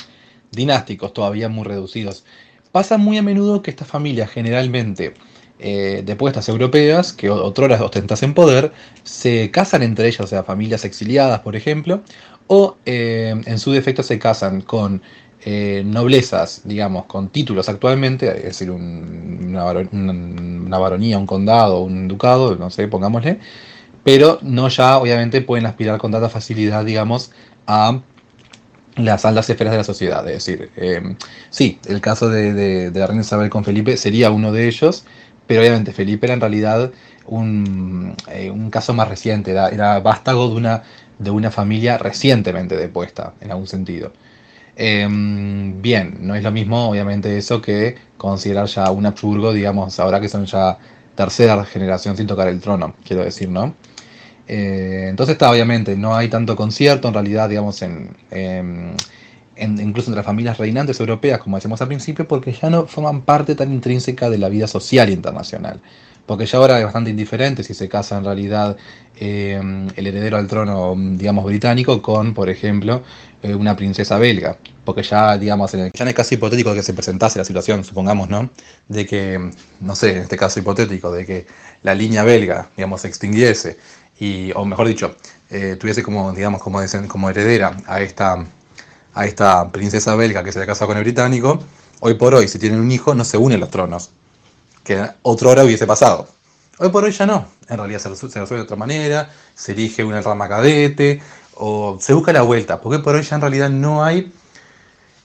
[0.52, 2.26] dinásticos todavía muy reducidos.
[2.72, 5.14] Pasa muy a menudo que estas familias generalmente
[5.60, 11.40] eh, depuestas europeas que otrora ostentasen poder, se casan entre ellas, o sea, familias exiliadas,
[11.42, 12.02] por ejemplo,
[12.48, 15.02] o eh, en su defecto se casan con
[15.46, 22.70] eh, noblezas, digamos, con títulos actualmente, es decir, una, baronía, un condado, un ducado, no
[22.70, 23.40] sé, pongámosle,
[24.04, 27.32] pero no ya, obviamente, pueden aspirar con tanta facilidad, digamos,
[27.68, 28.02] a
[28.98, 30.28] las altas esferas de la sociedad.
[30.30, 30.72] Es decir,
[31.50, 32.54] sí, el caso de,
[32.92, 35.06] de la reina Isabel con Felipe sería uno de ellos,
[35.48, 36.92] pero obviamente Felipe era en realidad
[37.28, 40.50] un, eh, caso más reciente, era, vástago
[41.20, 44.12] de una familia recientemente depuesta, en algún sentido.
[44.76, 50.20] Em, bien, no es lo mismo obviamente eso que considerar ya un Habsburgo, digamos, ahora
[50.20, 50.78] que son ya
[51.16, 53.74] tercera generación sin tocar el trono, quiero decir, ¿no?
[54.48, 58.96] Eh, entonces está, obviamente, no hay tanto concierto en realidad, digamos, en, en
[59.56, 63.56] incluso entre las familias reinantes europeas, como decíamos al principio, porque ya no forman parte
[63.56, 65.82] tan intrínseca de la vida social internacional.
[66.26, 68.78] Porque ya ahora es bastante indiferente si se casa en realidad
[69.18, 69.62] eh,
[69.96, 73.04] el heredero al trono, digamos, británico con, por ejemplo,
[73.44, 74.58] eh, una princesa belga.
[74.84, 78.50] Porque ya, digamos, ya no es casi hipotético que se presentase la situación, supongamos, ¿no?
[78.88, 81.48] De que, no sé, en este caso hipotético, de que
[81.84, 83.78] la línea belga, digamos, se extinguiese,
[84.20, 85.16] y, o mejor dicho,
[85.50, 88.46] eh, tuviese como, digamos, como, como heredera a esta
[89.16, 91.60] a esta princesa belga que se le casado con el británico,
[92.02, 94.12] hoy por hoy, si tienen un hijo, no se unen los tronos,
[94.86, 96.30] que otra hora hubiese pasado.
[96.78, 100.22] Hoy por hoy ya no, en realidad se resuelve, de otra manera, se elige una
[100.22, 101.22] rama cadete,
[101.56, 104.32] o se busca la vuelta, porque por hoy ya en realidad no hay,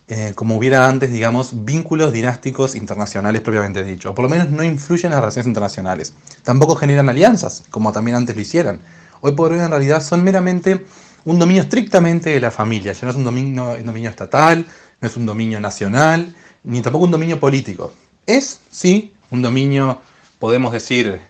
[0.09, 4.65] eh, como hubiera antes, digamos, vínculos dinásticos internacionales propiamente dicho, o por lo menos no
[4.65, 6.15] influyen en las relaciones internacionales.
[6.43, 8.81] Tampoco generan alianzas, como también antes lo hicieran.
[9.21, 10.87] Hoy por hoy en realidad son meramente
[11.25, 14.67] un dominio estrictamente de la familia, ya no es un dominio, un dominio estatal,
[15.01, 17.93] no es un dominio nacional, ni tampoco un dominio político.
[18.25, 20.01] Es, sí, un dominio,
[20.39, 21.21] podemos decir,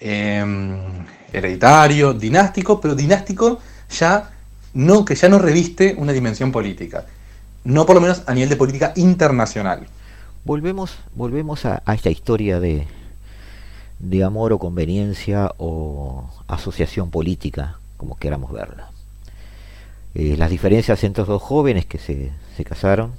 [0.00, 0.78] em,
[1.32, 3.58] hereditario, dinástico, pero dinástico
[3.90, 4.30] ya
[4.74, 7.06] no, que ya no reviste una dimensión política.
[7.64, 9.86] No por lo menos a nivel de política internacional.
[10.44, 12.86] Volvemos, volvemos a, esta historia de,
[13.98, 18.90] de amor o conveniencia o asociación política, como queramos verla.
[20.18, 22.32] Eh, las diferencias entre los dos jóvenes que se,
[22.64, 23.12] casaron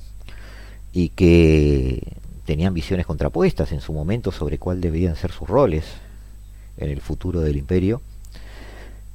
[0.94, 2.02] y que
[2.48, 5.84] tenían visiones contrapuestas en su momento sobre cuál deberían ser sus roles
[6.78, 8.02] en el futuro del imperio,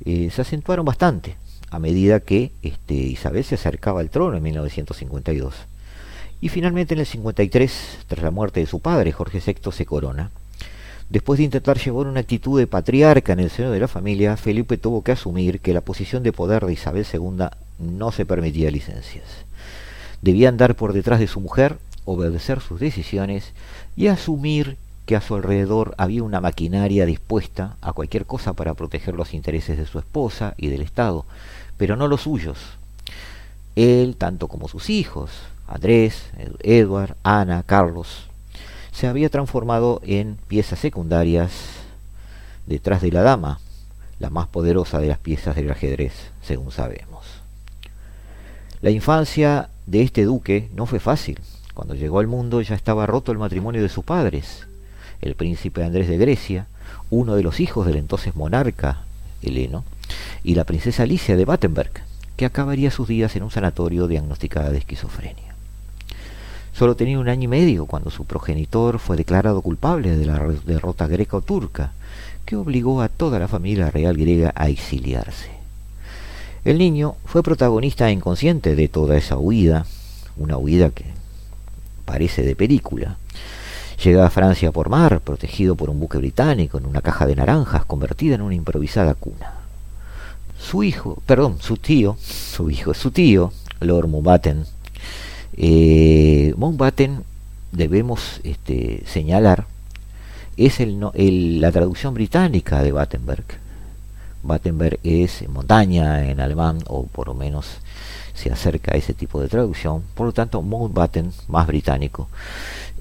[0.05, 1.37] eh, se acentuaron bastante
[1.71, 5.55] a medida que este, Isabel se acercaba al trono en 1952.
[6.42, 10.31] Y finalmente en el 53, tras la muerte de su padre, Jorge VI se corona.
[11.09, 14.77] Después de intentar llevar una actitud de patriarca en el seno de la familia, Felipe
[14.77, 17.47] tuvo que asumir que la posición de poder de Isabel II
[17.79, 19.25] no se permitía licencias.
[20.21, 23.53] Debía andar por detrás de su mujer, obedecer sus decisiones
[23.97, 29.15] y asumir que a su alrededor había una maquinaria dispuesta a cualquier cosa para proteger
[29.15, 31.25] los intereses de su esposa y del Estado,
[31.77, 32.59] pero no los suyos.
[33.75, 35.31] Él, tanto como sus hijos,
[35.67, 38.29] Andrés, Edward, Ana, Carlos,
[38.93, 41.53] se había transformado en piezas secundarias
[42.67, 43.59] detrás de la dama,
[44.19, 46.12] la más poderosa de las piezas del ajedrez,
[46.43, 47.43] según sabemos.
[48.83, 51.41] La infancia de este duque no fue fácil.
[51.75, 54.67] Cuando llegó al mundo ya estaba roto el matrimonio de sus padres,
[55.21, 56.67] el príncipe Andrés de Grecia,
[57.11, 59.05] uno de los hijos del entonces monarca
[59.43, 59.85] Heleno,
[60.45, 61.93] y la princesa Alicia de Battenberg,
[62.37, 65.55] que acabaría sus días en un sanatorio diagnosticada de esquizofrenia.
[66.73, 71.07] Solo tenía un año y medio cuando su progenitor fue declarado culpable de la derrota
[71.07, 71.93] greco-turca,
[72.45, 75.51] que obligó a toda la familia real griega a exiliarse.
[76.65, 79.87] El niño fue protagonista inconsciente de toda esa huida,
[80.37, 81.12] una huida que
[82.05, 83.17] parece de película.
[84.03, 87.85] Llega a Francia por mar, protegido por un buque británico en una caja de naranjas
[87.85, 89.53] convertida en una improvisada cuna.
[90.59, 94.65] Su hijo, perdón, su tío, su hijo, su tío, Lord Mountbatten,
[95.57, 97.25] eh, Mountbatten,
[97.73, 99.67] debemos este, señalar,
[100.57, 103.44] es el, la traducción británica de Battenberg.
[104.42, 107.67] Battenberg es montaña en alemán, o por lo menos
[108.43, 110.03] se acerca a ese tipo de traducción.
[110.15, 112.29] Por lo tanto, Mountbatten, más británico,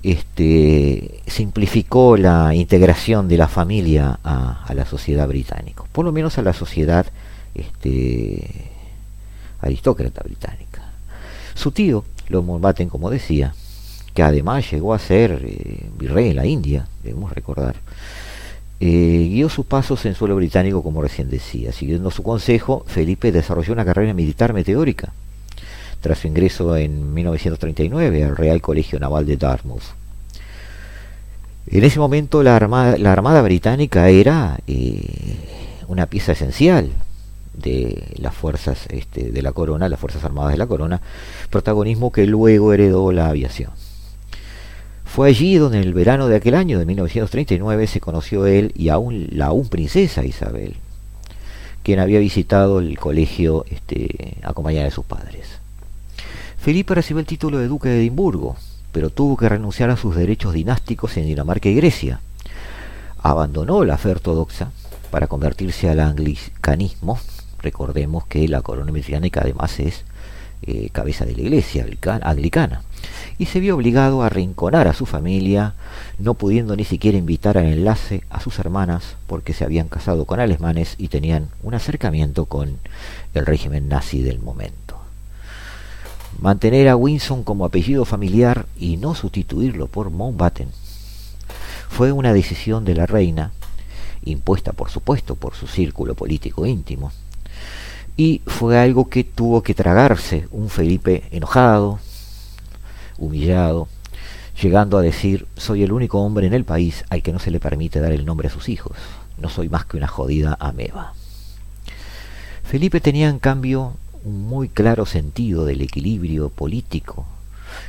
[0.04, 6.44] este, simplificó la integración de la familia a, la sociedad británica, por lo menos a
[6.44, 7.06] la sociedad
[7.56, 8.70] este,
[9.62, 10.84] aristócrata británica.
[11.56, 13.54] Su tío, Lord Mountbatten, como decía,
[14.14, 17.76] que además llegó a ser eh, virrey en la India, debemos recordar,
[18.80, 21.72] eh, guió sus pasos en suelo británico, como recién decía.
[21.72, 25.14] Siguiendo su consejo, Felipe desarrolló una carrera militar meteórica,
[26.02, 29.84] tras su ingreso en 1939 al Real Colegio Naval de Dartmouth.
[31.68, 35.04] En ese momento la Armada, la armada Británica era eh,
[35.88, 36.90] una pieza esencial
[37.54, 41.02] de las fuerzas este, de la corona, las Fuerzas Armadas de la Corona,
[41.50, 43.72] protagonismo que luego heredó la aviación.
[45.06, 48.90] Fue allí donde en el verano de aquel año, de 1939, se conoció él y
[48.90, 50.76] aún la aún princesa Isabel,
[51.84, 55.60] quien había visitado el colegio este, acompañada de sus padres.
[56.62, 58.56] Felipe recibió el título de duque de Edimburgo,
[58.92, 62.22] pero tuvo que renunciar a sus derechos dinásticos en Dinamarca y Grecia.
[63.18, 64.72] Abandonó la fe ortodoxa
[65.10, 67.18] para convertirse al anglicanismo.
[67.64, 70.06] Recordemos que la corona británica además es
[70.62, 71.88] eh, cabeza de la iglesia
[72.22, 72.84] anglicana
[73.40, 75.74] y se vio obligado a arrinconar a su familia,
[76.20, 80.40] no pudiendo ni siquiera invitar al enlace a sus hermanas porque se habían casado con
[80.40, 82.78] alemanes y tenían un acercamiento con
[83.34, 84.81] el régimen nazi del momento.
[86.42, 90.70] Mantener a Winson como apellido familiar y no sustituirlo por Mountbatten
[91.88, 93.52] fue una decisión de la reina,
[94.24, 97.12] impuesta por supuesto por su círculo político íntimo,
[98.18, 102.00] y fue algo que tuvo que tragarse un Felipe enojado,
[103.20, 103.88] humillado,
[104.60, 107.60] llegando a decir, soy el único hombre en el país al que no se le
[107.60, 108.98] permite dar el nombre a sus hijos,
[109.38, 111.14] no soy más que una jodida ameba.
[112.64, 117.26] Felipe tenía en cambio un muy claro sentido del equilibrio político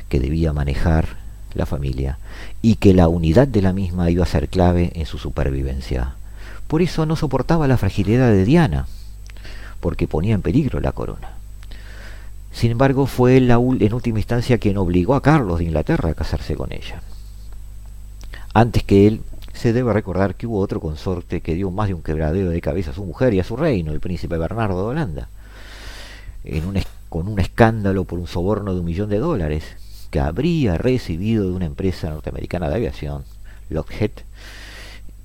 [0.09, 1.17] que debía manejar
[1.53, 2.17] la familia
[2.61, 6.15] y que la unidad de la misma iba a ser clave en su supervivencia.
[6.67, 8.87] Por eso no soportaba la fragilidad de Diana,
[9.79, 11.33] porque ponía en peligro la corona.
[12.51, 16.55] Sin embargo, fue él en última instancia quien obligó a Carlos de Inglaterra a casarse
[16.55, 17.01] con ella.
[18.53, 19.21] Antes que él,
[19.53, 22.91] se debe recordar que hubo otro consorte que dio más de un quebradero de cabeza
[22.91, 25.29] a su mujer y a su reino, el príncipe Bernardo de Holanda,
[26.43, 26.79] en un,
[27.09, 29.63] con un escándalo por un soborno de un millón de dólares
[30.09, 33.23] que habría recibido de una empresa norteamericana de aviación,
[33.69, 34.11] Lockheed,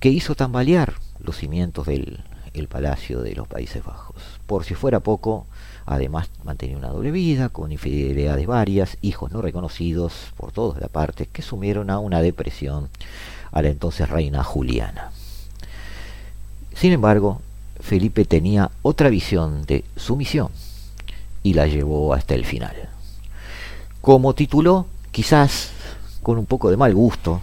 [0.00, 2.20] que hizo tambalear los cimientos del
[2.54, 4.16] el palacio de los Países Bajos.
[4.46, 5.46] Por si fuera poco,
[5.90, 11.24] Además mantenía una doble vida, con infidelidades varias, hijos no reconocidos por todos la parte,
[11.24, 12.90] que sumieron a una depresión
[13.52, 15.12] a la entonces reina Juliana.
[16.74, 17.40] Sin embargo,
[17.80, 20.50] Felipe tenía otra visión de su misión
[21.42, 22.74] y la llevó hasta el final.
[24.00, 25.70] Como tituló, quizás
[26.22, 27.40] con un poco de mal gusto,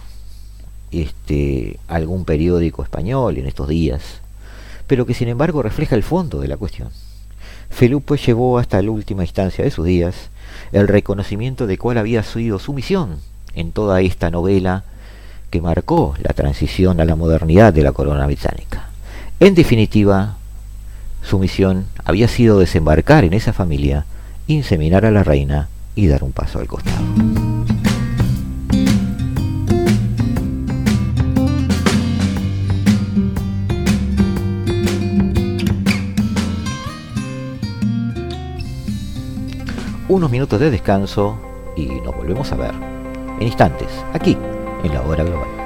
[0.90, 4.20] este, algún periódico español en estos días,
[4.86, 6.90] pero que sin embargo refleja el fondo de la cuestión.
[7.70, 10.30] Felipe llevó hasta la última instancia de sus días
[10.72, 13.18] el reconocimiento de cuál había sido su misión
[13.54, 14.84] en toda esta novela
[15.50, 18.88] que marcó la transición a la modernidad de la corona británica.
[19.40, 20.36] En definitiva,
[21.28, 24.06] su misión había sido desembarcar en esa familia,
[24.46, 27.04] inseminar a la reina y dar un paso al costado.
[40.08, 41.36] unos minutos de descanso
[41.76, 42.72] y nos volvemos a ver
[43.40, 44.38] en instantes, aquí,
[44.84, 45.65] en la hora global.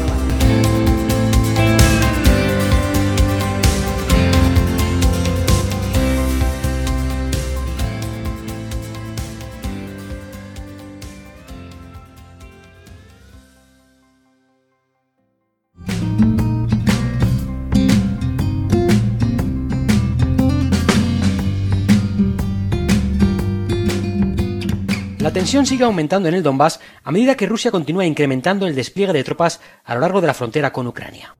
[25.31, 29.13] La tensión sigue aumentando en el Donbass a medida que Rusia continúa incrementando el despliegue
[29.13, 31.37] de tropas a lo largo de la frontera con Ucrania.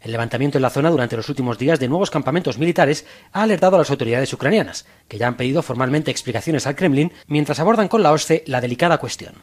[0.00, 3.74] El levantamiento en la zona durante los últimos días de nuevos campamentos militares ha alertado
[3.74, 8.04] a las autoridades ucranianas, que ya han pedido formalmente explicaciones al Kremlin mientras abordan con
[8.04, 9.34] la OSCE la delicada cuestión.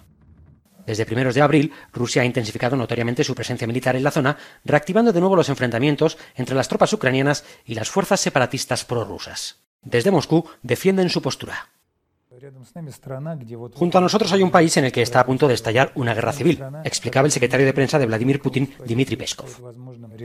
[0.85, 5.11] Desde primeros de abril, Rusia ha intensificado notoriamente su presencia militar en la zona, reactivando
[5.11, 9.57] de nuevo los enfrentamientos entre las tropas ucranianas y las fuerzas separatistas prorrusas.
[9.81, 11.67] Desde Moscú defienden su postura.
[13.73, 16.13] Junto a nosotros hay un país en el que está a punto de estallar una
[16.13, 19.49] guerra civil, explicaba el secretario de prensa de Vladimir Putin, Dmitry Peskov.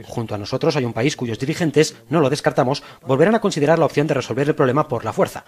[0.05, 3.85] Junto a nosotros hay un país cuyos dirigentes, no lo descartamos, volverán a considerar la
[3.85, 5.43] opción de resolver el problema por la fuerza.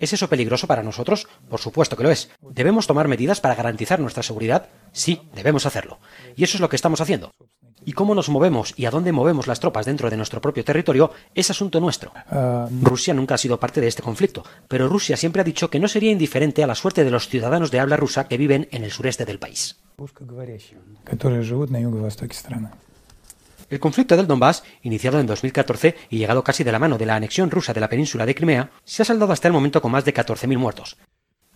[0.00, 1.28] ¿Es eso peligroso para nosotros?
[1.48, 2.30] Por supuesto que lo es.
[2.40, 4.68] ¿Debemos tomar medidas para garantizar nuestra seguridad?
[4.92, 5.98] Sí, debemos hacerlo.
[6.36, 7.32] Y eso es lo que estamos haciendo.
[7.84, 11.10] Y cómo nos movemos y a dónde movemos las tropas dentro de nuestro propio territorio
[11.34, 12.12] es asunto nuestro.
[12.30, 15.80] Ah, Rusia nunca ha sido parte de este conflicto, pero Rusia siempre ha dicho que
[15.80, 18.84] no sería indiferente a la suerte de los ciudadanos de habla rusa que viven en
[18.84, 19.76] el sureste del país.
[23.70, 27.16] El conflicto del Donbass, iniciado en 2014 y llegado casi de la mano de la
[27.16, 30.04] anexión rusa de la península de Crimea, se ha saldado hasta el momento con más
[30.04, 30.96] de 14.000 muertos.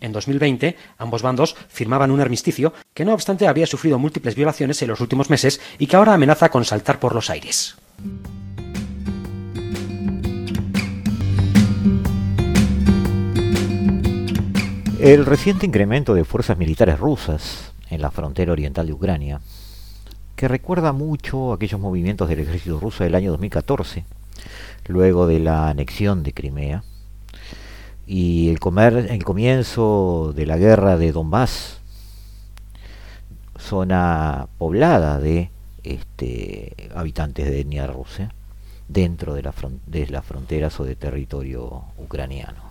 [0.00, 4.88] En 2020, ambos bandos firmaban un armisticio que no obstante había sufrido múltiples violaciones en
[4.88, 7.76] los últimos meses y que ahora amenaza con saltar por los aires.
[15.00, 19.40] El reciente incremento de fuerzas militares rusas en la frontera oriental de Ucrania,
[20.34, 24.04] que recuerda mucho aquellos movimientos del ejército ruso del año 2014,
[24.86, 26.82] luego de la anexión de Crimea,
[28.08, 31.78] y el, comer, el comienzo de la guerra de Donbass,
[33.56, 35.50] zona poblada de
[35.84, 38.34] este, habitantes de etnia rusa,
[38.88, 39.54] dentro de, la
[39.86, 42.68] de las fronteras o de territorio ucraniano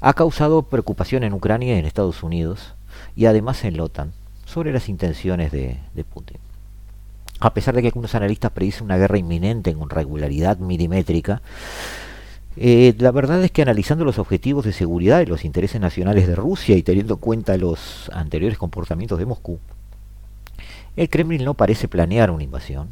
[0.00, 2.74] ha causado preocupación en Ucrania y en Estados Unidos
[3.14, 4.12] y además en la OTAN
[4.44, 5.78] sobre las intenciones de,
[6.12, 6.38] Putin.
[7.40, 11.42] A pesar de que algunos analistas predicen una guerra inminente en regularidad milimétrica,
[12.56, 16.34] eh, la verdad es que analizando los objetivos de seguridad y los intereses nacionales de
[16.34, 19.58] Rusia y teniendo en cuenta los anteriores comportamientos de Moscú,
[20.96, 22.90] el Kremlin no parece planear una invasión.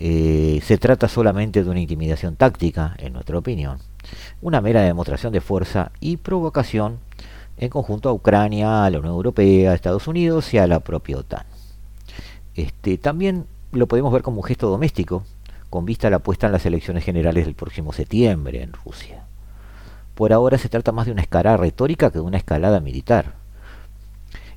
[0.00, 3.78] Eh, se trata solamente de una intimidación táctica, en nuestra opinión,
[4.42, 6.98] una mera demostración de fuerza y provocación
[7.56, 11.18] en conjunto a Ucrania, a la Unión Europea, a Estados Unidos y a la propia
[11.18, 11.44] OTAN.
[12.54, 15.24] Este, también lo podemos ver como un gesto doméstico,
[15.70, 19.24] con vista a la puesta en las elecciones generales del próximo septiembre en Rusia.
[20.14, 23.34] Por ahora se trata más de una escalada retórica que de una escalada militar.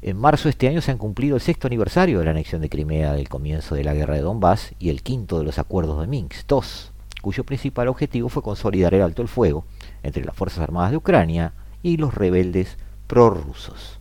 [0.01, 2.69] En marzo de este año se han cumplido el sexto aniversario de la anexión de
[2.69, 6.07] Crimea del comienzo de la guerra de Donbass y el quinto de los acuerdos de
[6.07, 6.91] Minsk II
[7.21, 9.65] cuyo principal objetivo fue consolidar el alto el fuego
[10.03, 11.53] entre las Fuerzas Armadas de Ucrania
[11.83, 13.99] y los rebeldes prorrusos.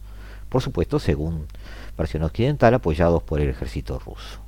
[0.49, 1.47] Por supuesto, según
[1.97, 4.41] versión occidental, apoyados por el ejército ruso.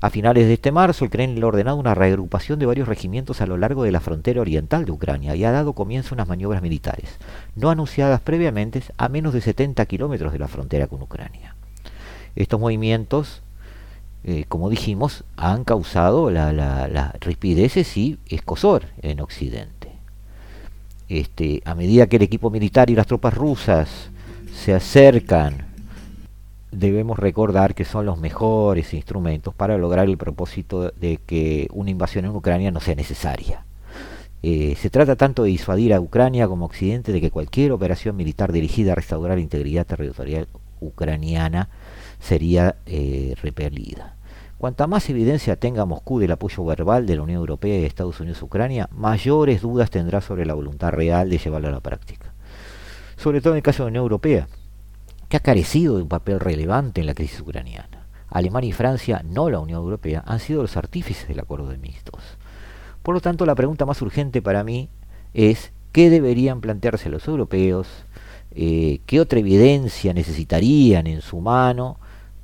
[0.00, 3.46] A finales de este marzo, el Kremlin ha ordenado una reagrupación de varios regimientos a
[3.46, 6.62] lo largo de la frontera oriental de Ucrania y ha dado comienzo a unas maniobras
[6.62, 7.18] militares,
[7.54, 11.56] no anunciadas previamente, a menos de 70 kilómetros de la frontera con Ucrania.
[12.34, 13.42] Estos movimientos
[14.28, 19.92] eh, como dijimos, han causado la, la, rispideces y escosor en Occidente.
[21.08, 24.10] Este, a medida que el equipo militar y las tropas rusas
[24.52, 25.65] se acercan,
[26.78, 32.26] debemos recordar que son los mejores instrumentos para lograr el propósito de que una invasión
[32.26, 33.64] en Ucrania no sea necesaria.
[34.42, 38.52] Eh, se trata tanto de disuadir a Ucrania como Occidente de que cualquier operación militar
[38.52, 40.48] dirigida a restaurar la integridad territorial
[40.80, 41.70] ucraniana
[42.20, 44.16] sería eh, repelida.
[44.58, 48.42] Cuanta más evidencia tenga Moscú del apoyo verbal de la Unión Europea y Estados Unidos
[48.42, 52.32] a Ucrania, mayores dudas tendrá sobre la voluntad real de llevarlo a la práctica.
[53.16, 54.48] Sobre todo en el caso de la Unión Europea,
[55.28, 58.06] que ha carecido de un papel relevante en la crisis ucraniana.
[58.28, 62.20] Alemania y Francia, no la Unión Europea, han sido los artífices del acuerdo de mixtos.
[63.02, 64.88] Por lo tanto, la pregunta más urgente para mí
[65.32, 67.86] es qué deberían plantearse los europeos,
[68.50, 71.98] eh, qué otra evidencia necesitarían en su mano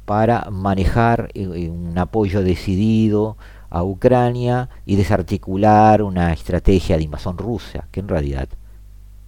[0.05, 3.37] para manejar eh, eh, un apoyo decidido
[3.71, 8.49] a Ucrania y desarticular una estrategia de invasión rusa que en realidad,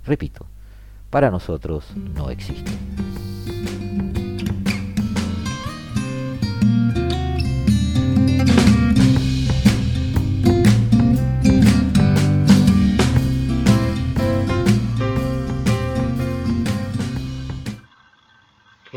[0.05, 0.47] repito,
[1.11, 2.73] para nosotros no existe.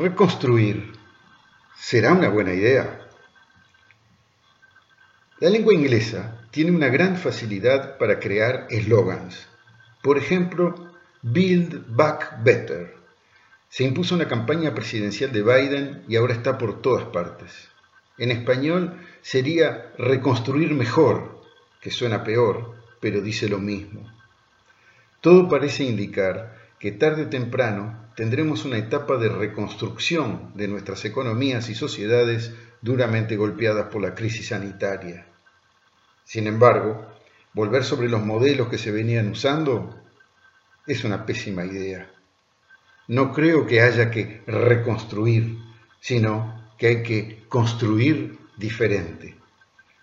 [0.08, 0.94] Reconstruir
[1.76, 3.10] será una buena idea.
[5.42, 9.50] La lengua inglesa tiene una gran facilidad para crear eslogans.
[10.02, 10.94] Por ejemplo,
[11.24, 12.96] Build Back Better.
[13.68, 17.68] Se impuso una campaña presidencial de Biden y ahora está por todas partes.
[18.18, 21.42] En español sería reconstruir mejor,
[21.82, 24.10] que suena peor, pero dice lo mismo.
[25.20, 31.70] Todo parece indicar que tarde o temprano tendremos una etapa de reconstrucción de nuestras economías
[31.70, 35.26] y sociedades duramente golpeadas por la crisis sanitaria.
[36.24, 37.08] Sin embargo,
[37.54, 39.96] volver sobre los modelos que se venían usando
[40.86, 42.12] es una pésima idea.
[43.08, 45.58] No creo que haya que reconstruir,
[46.00, 49.36] sino que hay que construir diferente.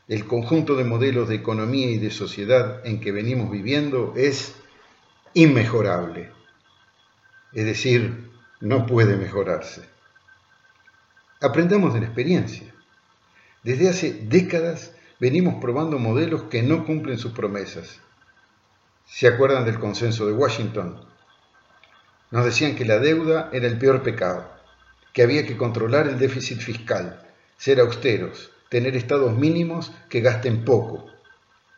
[0.08, 4.54] El conjunto de modelos de economía y de sociedad en que venimos viviendo es
[5.34, 6.34] inmejorable
[7.54, 8.30] es decir,
[8.60, 9.82] no puede mejorarse.
[11.40, 12.74] Aprendamos de la experiencia.
[13.62, 18.00] Desde hace décadas venimos probando modelos que no cumplen sus promesas.
[19.06, 21.00] ¿Se acuerdan del consenso de Washington?
[22.30, 24.54] Nos decían que la deuda era el peor pecado
[25.14, 27.22] que había que controlar el déficit fiscal,
[27.56, 31.06] ser austeros, tener estados mínimos que gasten poco.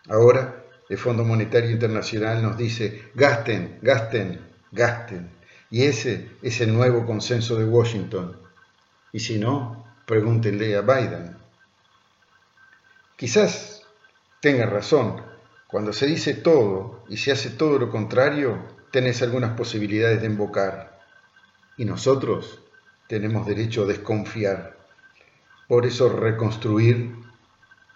[0.08, 4.40] Ahora el Fondo Monetario Internacional nos dice, gasten, gasten,
[4.72, 5.35] gasten.
[5.70, 8.36] Y ese es el nuevo consenso de Washington.
[9.12, 11.36] Y si no, pregúntenle a Biden.
[13.16, 13.82] Quizás
[14.40, 15.22] tenga razón.
[15.66, 18.62] Cuando se dice todo y se hace todo lo contrario,
[18.92, 21.00] tenés algunas posibilidades de embocar.
[21.76, 22.60] Y nosotros
[23.08, 24.76] tenemos derecho a desconfiar.
[25.66, 27.16] Por eso reconstruir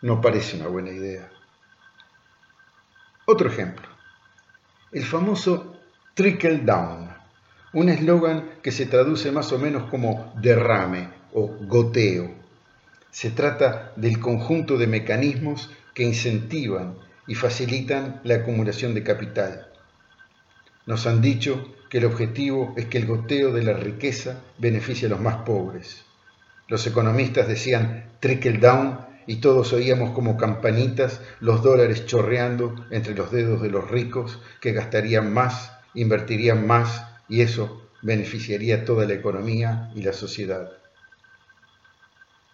[0.03, 1.31] no parece una buena idea.
[3.27, 3.87] Otro ejemplo,
[4.91, 5.77] el famoso
[6.15, 7.15] trickle down,
[7.73, 12.31] un eslogan que se traduce más o menos como derrame o goteo.
[13.11, 16.97] Se trata del conjunto de mecanismos que incentivan
[17.27, 19.69] y facilitan la acumulación de capital.
[20.87, 25.11] Nos han dicho que el objetivo es que el goteo de la riqueza beneficie a
[25.11, 26.05] los más pobres.
[26.67, 33.31] Los economistas decían trickle down y todos oíamos como campanitas los dólares chorreando entre los
[33.31, 39.91] dedos de los ricos que gastarían más, invertirían más y eso beneficiaría toda la economía
[39.95, 40.73] y la sociedad.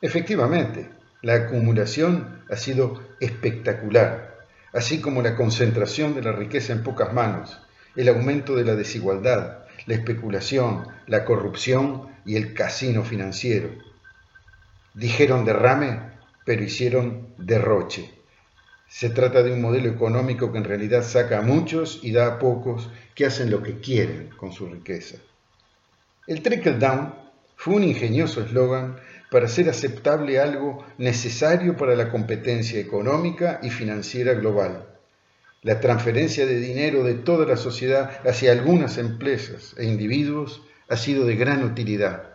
[0.00, 0.90] Efectivamente,
[1.22, 7.58] la acumulación ha sido espectacular, así como la concentración de la riqueza en pocas manos,
[7.96, 13.70] el aumento de la desigualdad, la especulación, la corrupción y el casino financiero.
[14.94, 18.15] Dijeron derrame pero hicieron derroche.
[18.88, 22.38] Se trata de un modelo económico que en realidad saca a muchos y da a
[22.38, 25.16] pocos que hacen lo que quieren con su riqueza.
[26.26, 27.14] El trickle down
[27.56, 28.96] fue un ingenioso eslogan
[29.30, 34.86] para hacer aceptable algo necesario para la competencia económica y financiera global.
[35.62, 41.26] La transferencia de dinero de toda la sociedad hacia algunas empresas e individuos ha sido
[41.26, 42.34] de gran utilidad,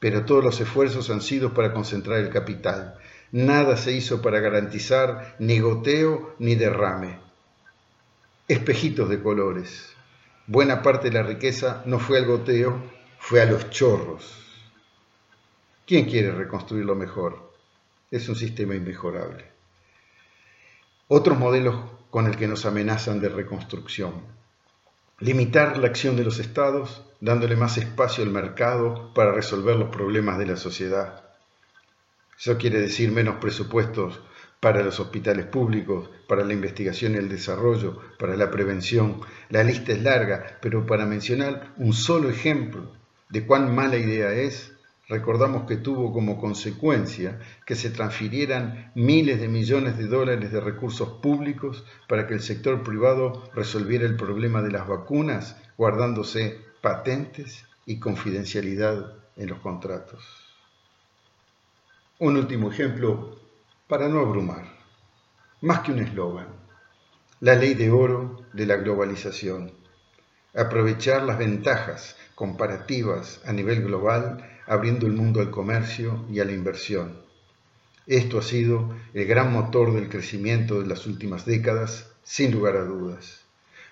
[0.00, 2.96] pero todos los esfuerzos han sido para concentrar el capital,
[3.32, 7.18] Nada se hizo para garantizar ni goteo ni derrame.
[8.46, 9.92] Espejitos de colores.
[10.46, 12.80] Buena parte de la riqueza no fue al goteo,
[13.18, 14.44] fue a los chorros.
[15.86, 17.52] ¿Quién quiere reconstruirlo mejor?
[18.12, 19.44] Es un sistema inmejorable.
[21.08, 21.76] Otros modelos
[22.10, 24.12] con el que nos amenazan de reconstrucción.
[25.18, 30.38] Limitar la acción de los estados, dándole más espacio al mercado para resolver los problemas
[30.38, 31.25] de la sociedad
[32.38, 34.20] eso quiere decir menos presupuestos
[34.60, 39.20] para los hospitales públicos, para la investigación y el desarrollo, para la prevención.
[39.48, 42.92] La lista es larga, pero para mencionar un solo ejemplo
[43.28, 44.72] de cuán mala idea es,
[45.08, 51.20] recordamos que tuvo como consecuencia que se transfirieran miles de millones de dólares de recursos
[51.20, 57.98] públicos para que el sector privado resolviera el problema de las vacunas, guardándose patentes y
[57.98, 60.45] confidencialidad en los contratos.
[62.18, 63.36] Un último ejemplo
[63.86, 64.64] para no abrumar,
[65.60, 66.46] más que un eslogan,
[67.40, 69.70] la ley de oro de la globalización,
[70.54, 76.52] aprovechar las ventajas comparativas a nivel global, abriendo el mundo al comercio y a la
[76.52, 77.20] inversión.
[78.06, 82.84] Esto ha sido el gran motor del crecimiento de las últimas décadas, sin lugar a
[82.84, 83.44] dudas.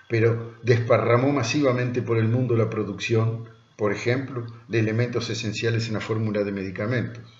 [0.09, 6.01] Pero desparramó masivamente por el mundo la producción, por ejemplo, de elementos esenciales en la
[6.01, 7.34] fórmula de medicamentos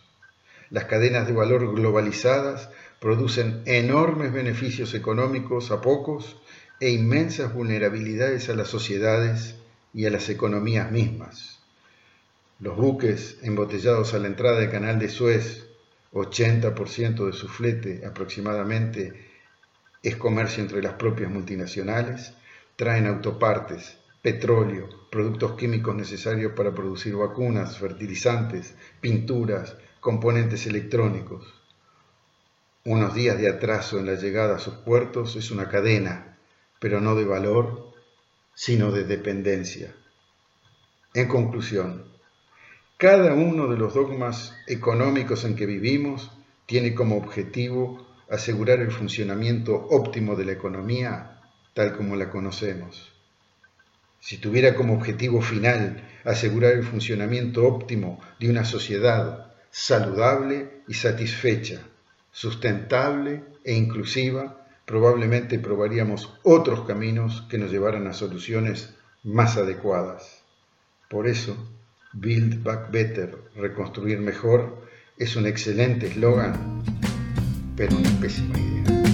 [0.70, 6.38] las cadenas de valor globalizadas producen enormes beneficios económicos a pocos
[6.80, 9.55] e inmensas vulnerabilidades a las sociedades
[9.93, 11.59] y a las economías mismas.
[12.59, 15.68] Los buques embotellados a la entrada del canal de Suez,
[16.13, 19.13] 80% de su flete aproximadamente
[20.01, 22.34] es comercio entre las propias multinacionales,
[22.76, 29.76] traen autopartes, petróleo, productos químicos necesarios para producir vacunas, fertilizantes, pinturas,
[30.06, 31.51] componentes electrónicos.
[32.84, 36.38] Unos días de atraso en la llegada a sus puertos es una cadena,
[36.80, 37.91] pero no de valor,
[38.53, 39.95] sino de dependencia.
[41.16, 42.06] En conclusión,
[42.97, 46.32] cada uno de los dogmas económicos en que vivimos
[46.68, 51.41] tiene como objetivo asegurar el funcionamiento óptimo de la economía
[51.74, 53.12] tal como la conocemos.
[54.20, 59.45] Si tuviera como objetivo final asegurar el funcionamiento óptimo de una sociedad
[59.78, 61.82] saludable y satisfecha,
[62.32, 70.43] sustentable e inclusiva, probablemente probaríamos otros caminos que nos llevaran a soluciones más adecuadas.
[71.09, 71.57] Por eso,
[72.13, 76.82] Build Back Better, reconstruir mejor, es un excelente eslogan,
[77.76, 79.05] pero una pésima idea.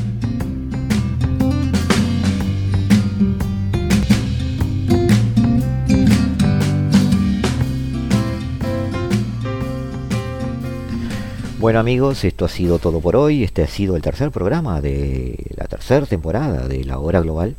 [11.62, 13.43] Bueno amigos, esto ha sido todo por hoy.
[13.43, 17.55] Este ha sido el tercer programa de la tercera temporada de La Hora Global.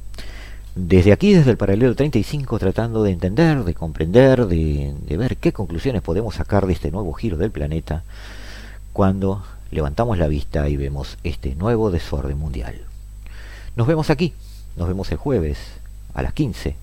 [0.74, 5.52] Desde aquí, desde el paralelo 35, tratando de entender, de comprender, de, de ver qué
[5.52, 8.02] conclusiones podemos sacar de este nuevo giro del planeta
[8.92, 12.80] cuando levantamos la vista y vemos este nuevo desorden mundial.
[13.76, 14.34] Nos vemos aquí,
[14.76, 15.58] nos vemos el jueves
[16.12, 16.74] a las 15,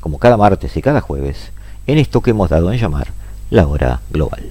[0.00, 1.52] como cada martes y cada jueves,
[1.86, 3.08] en esto que hemos dado en llamar
[3.50, 4.50] la hora global.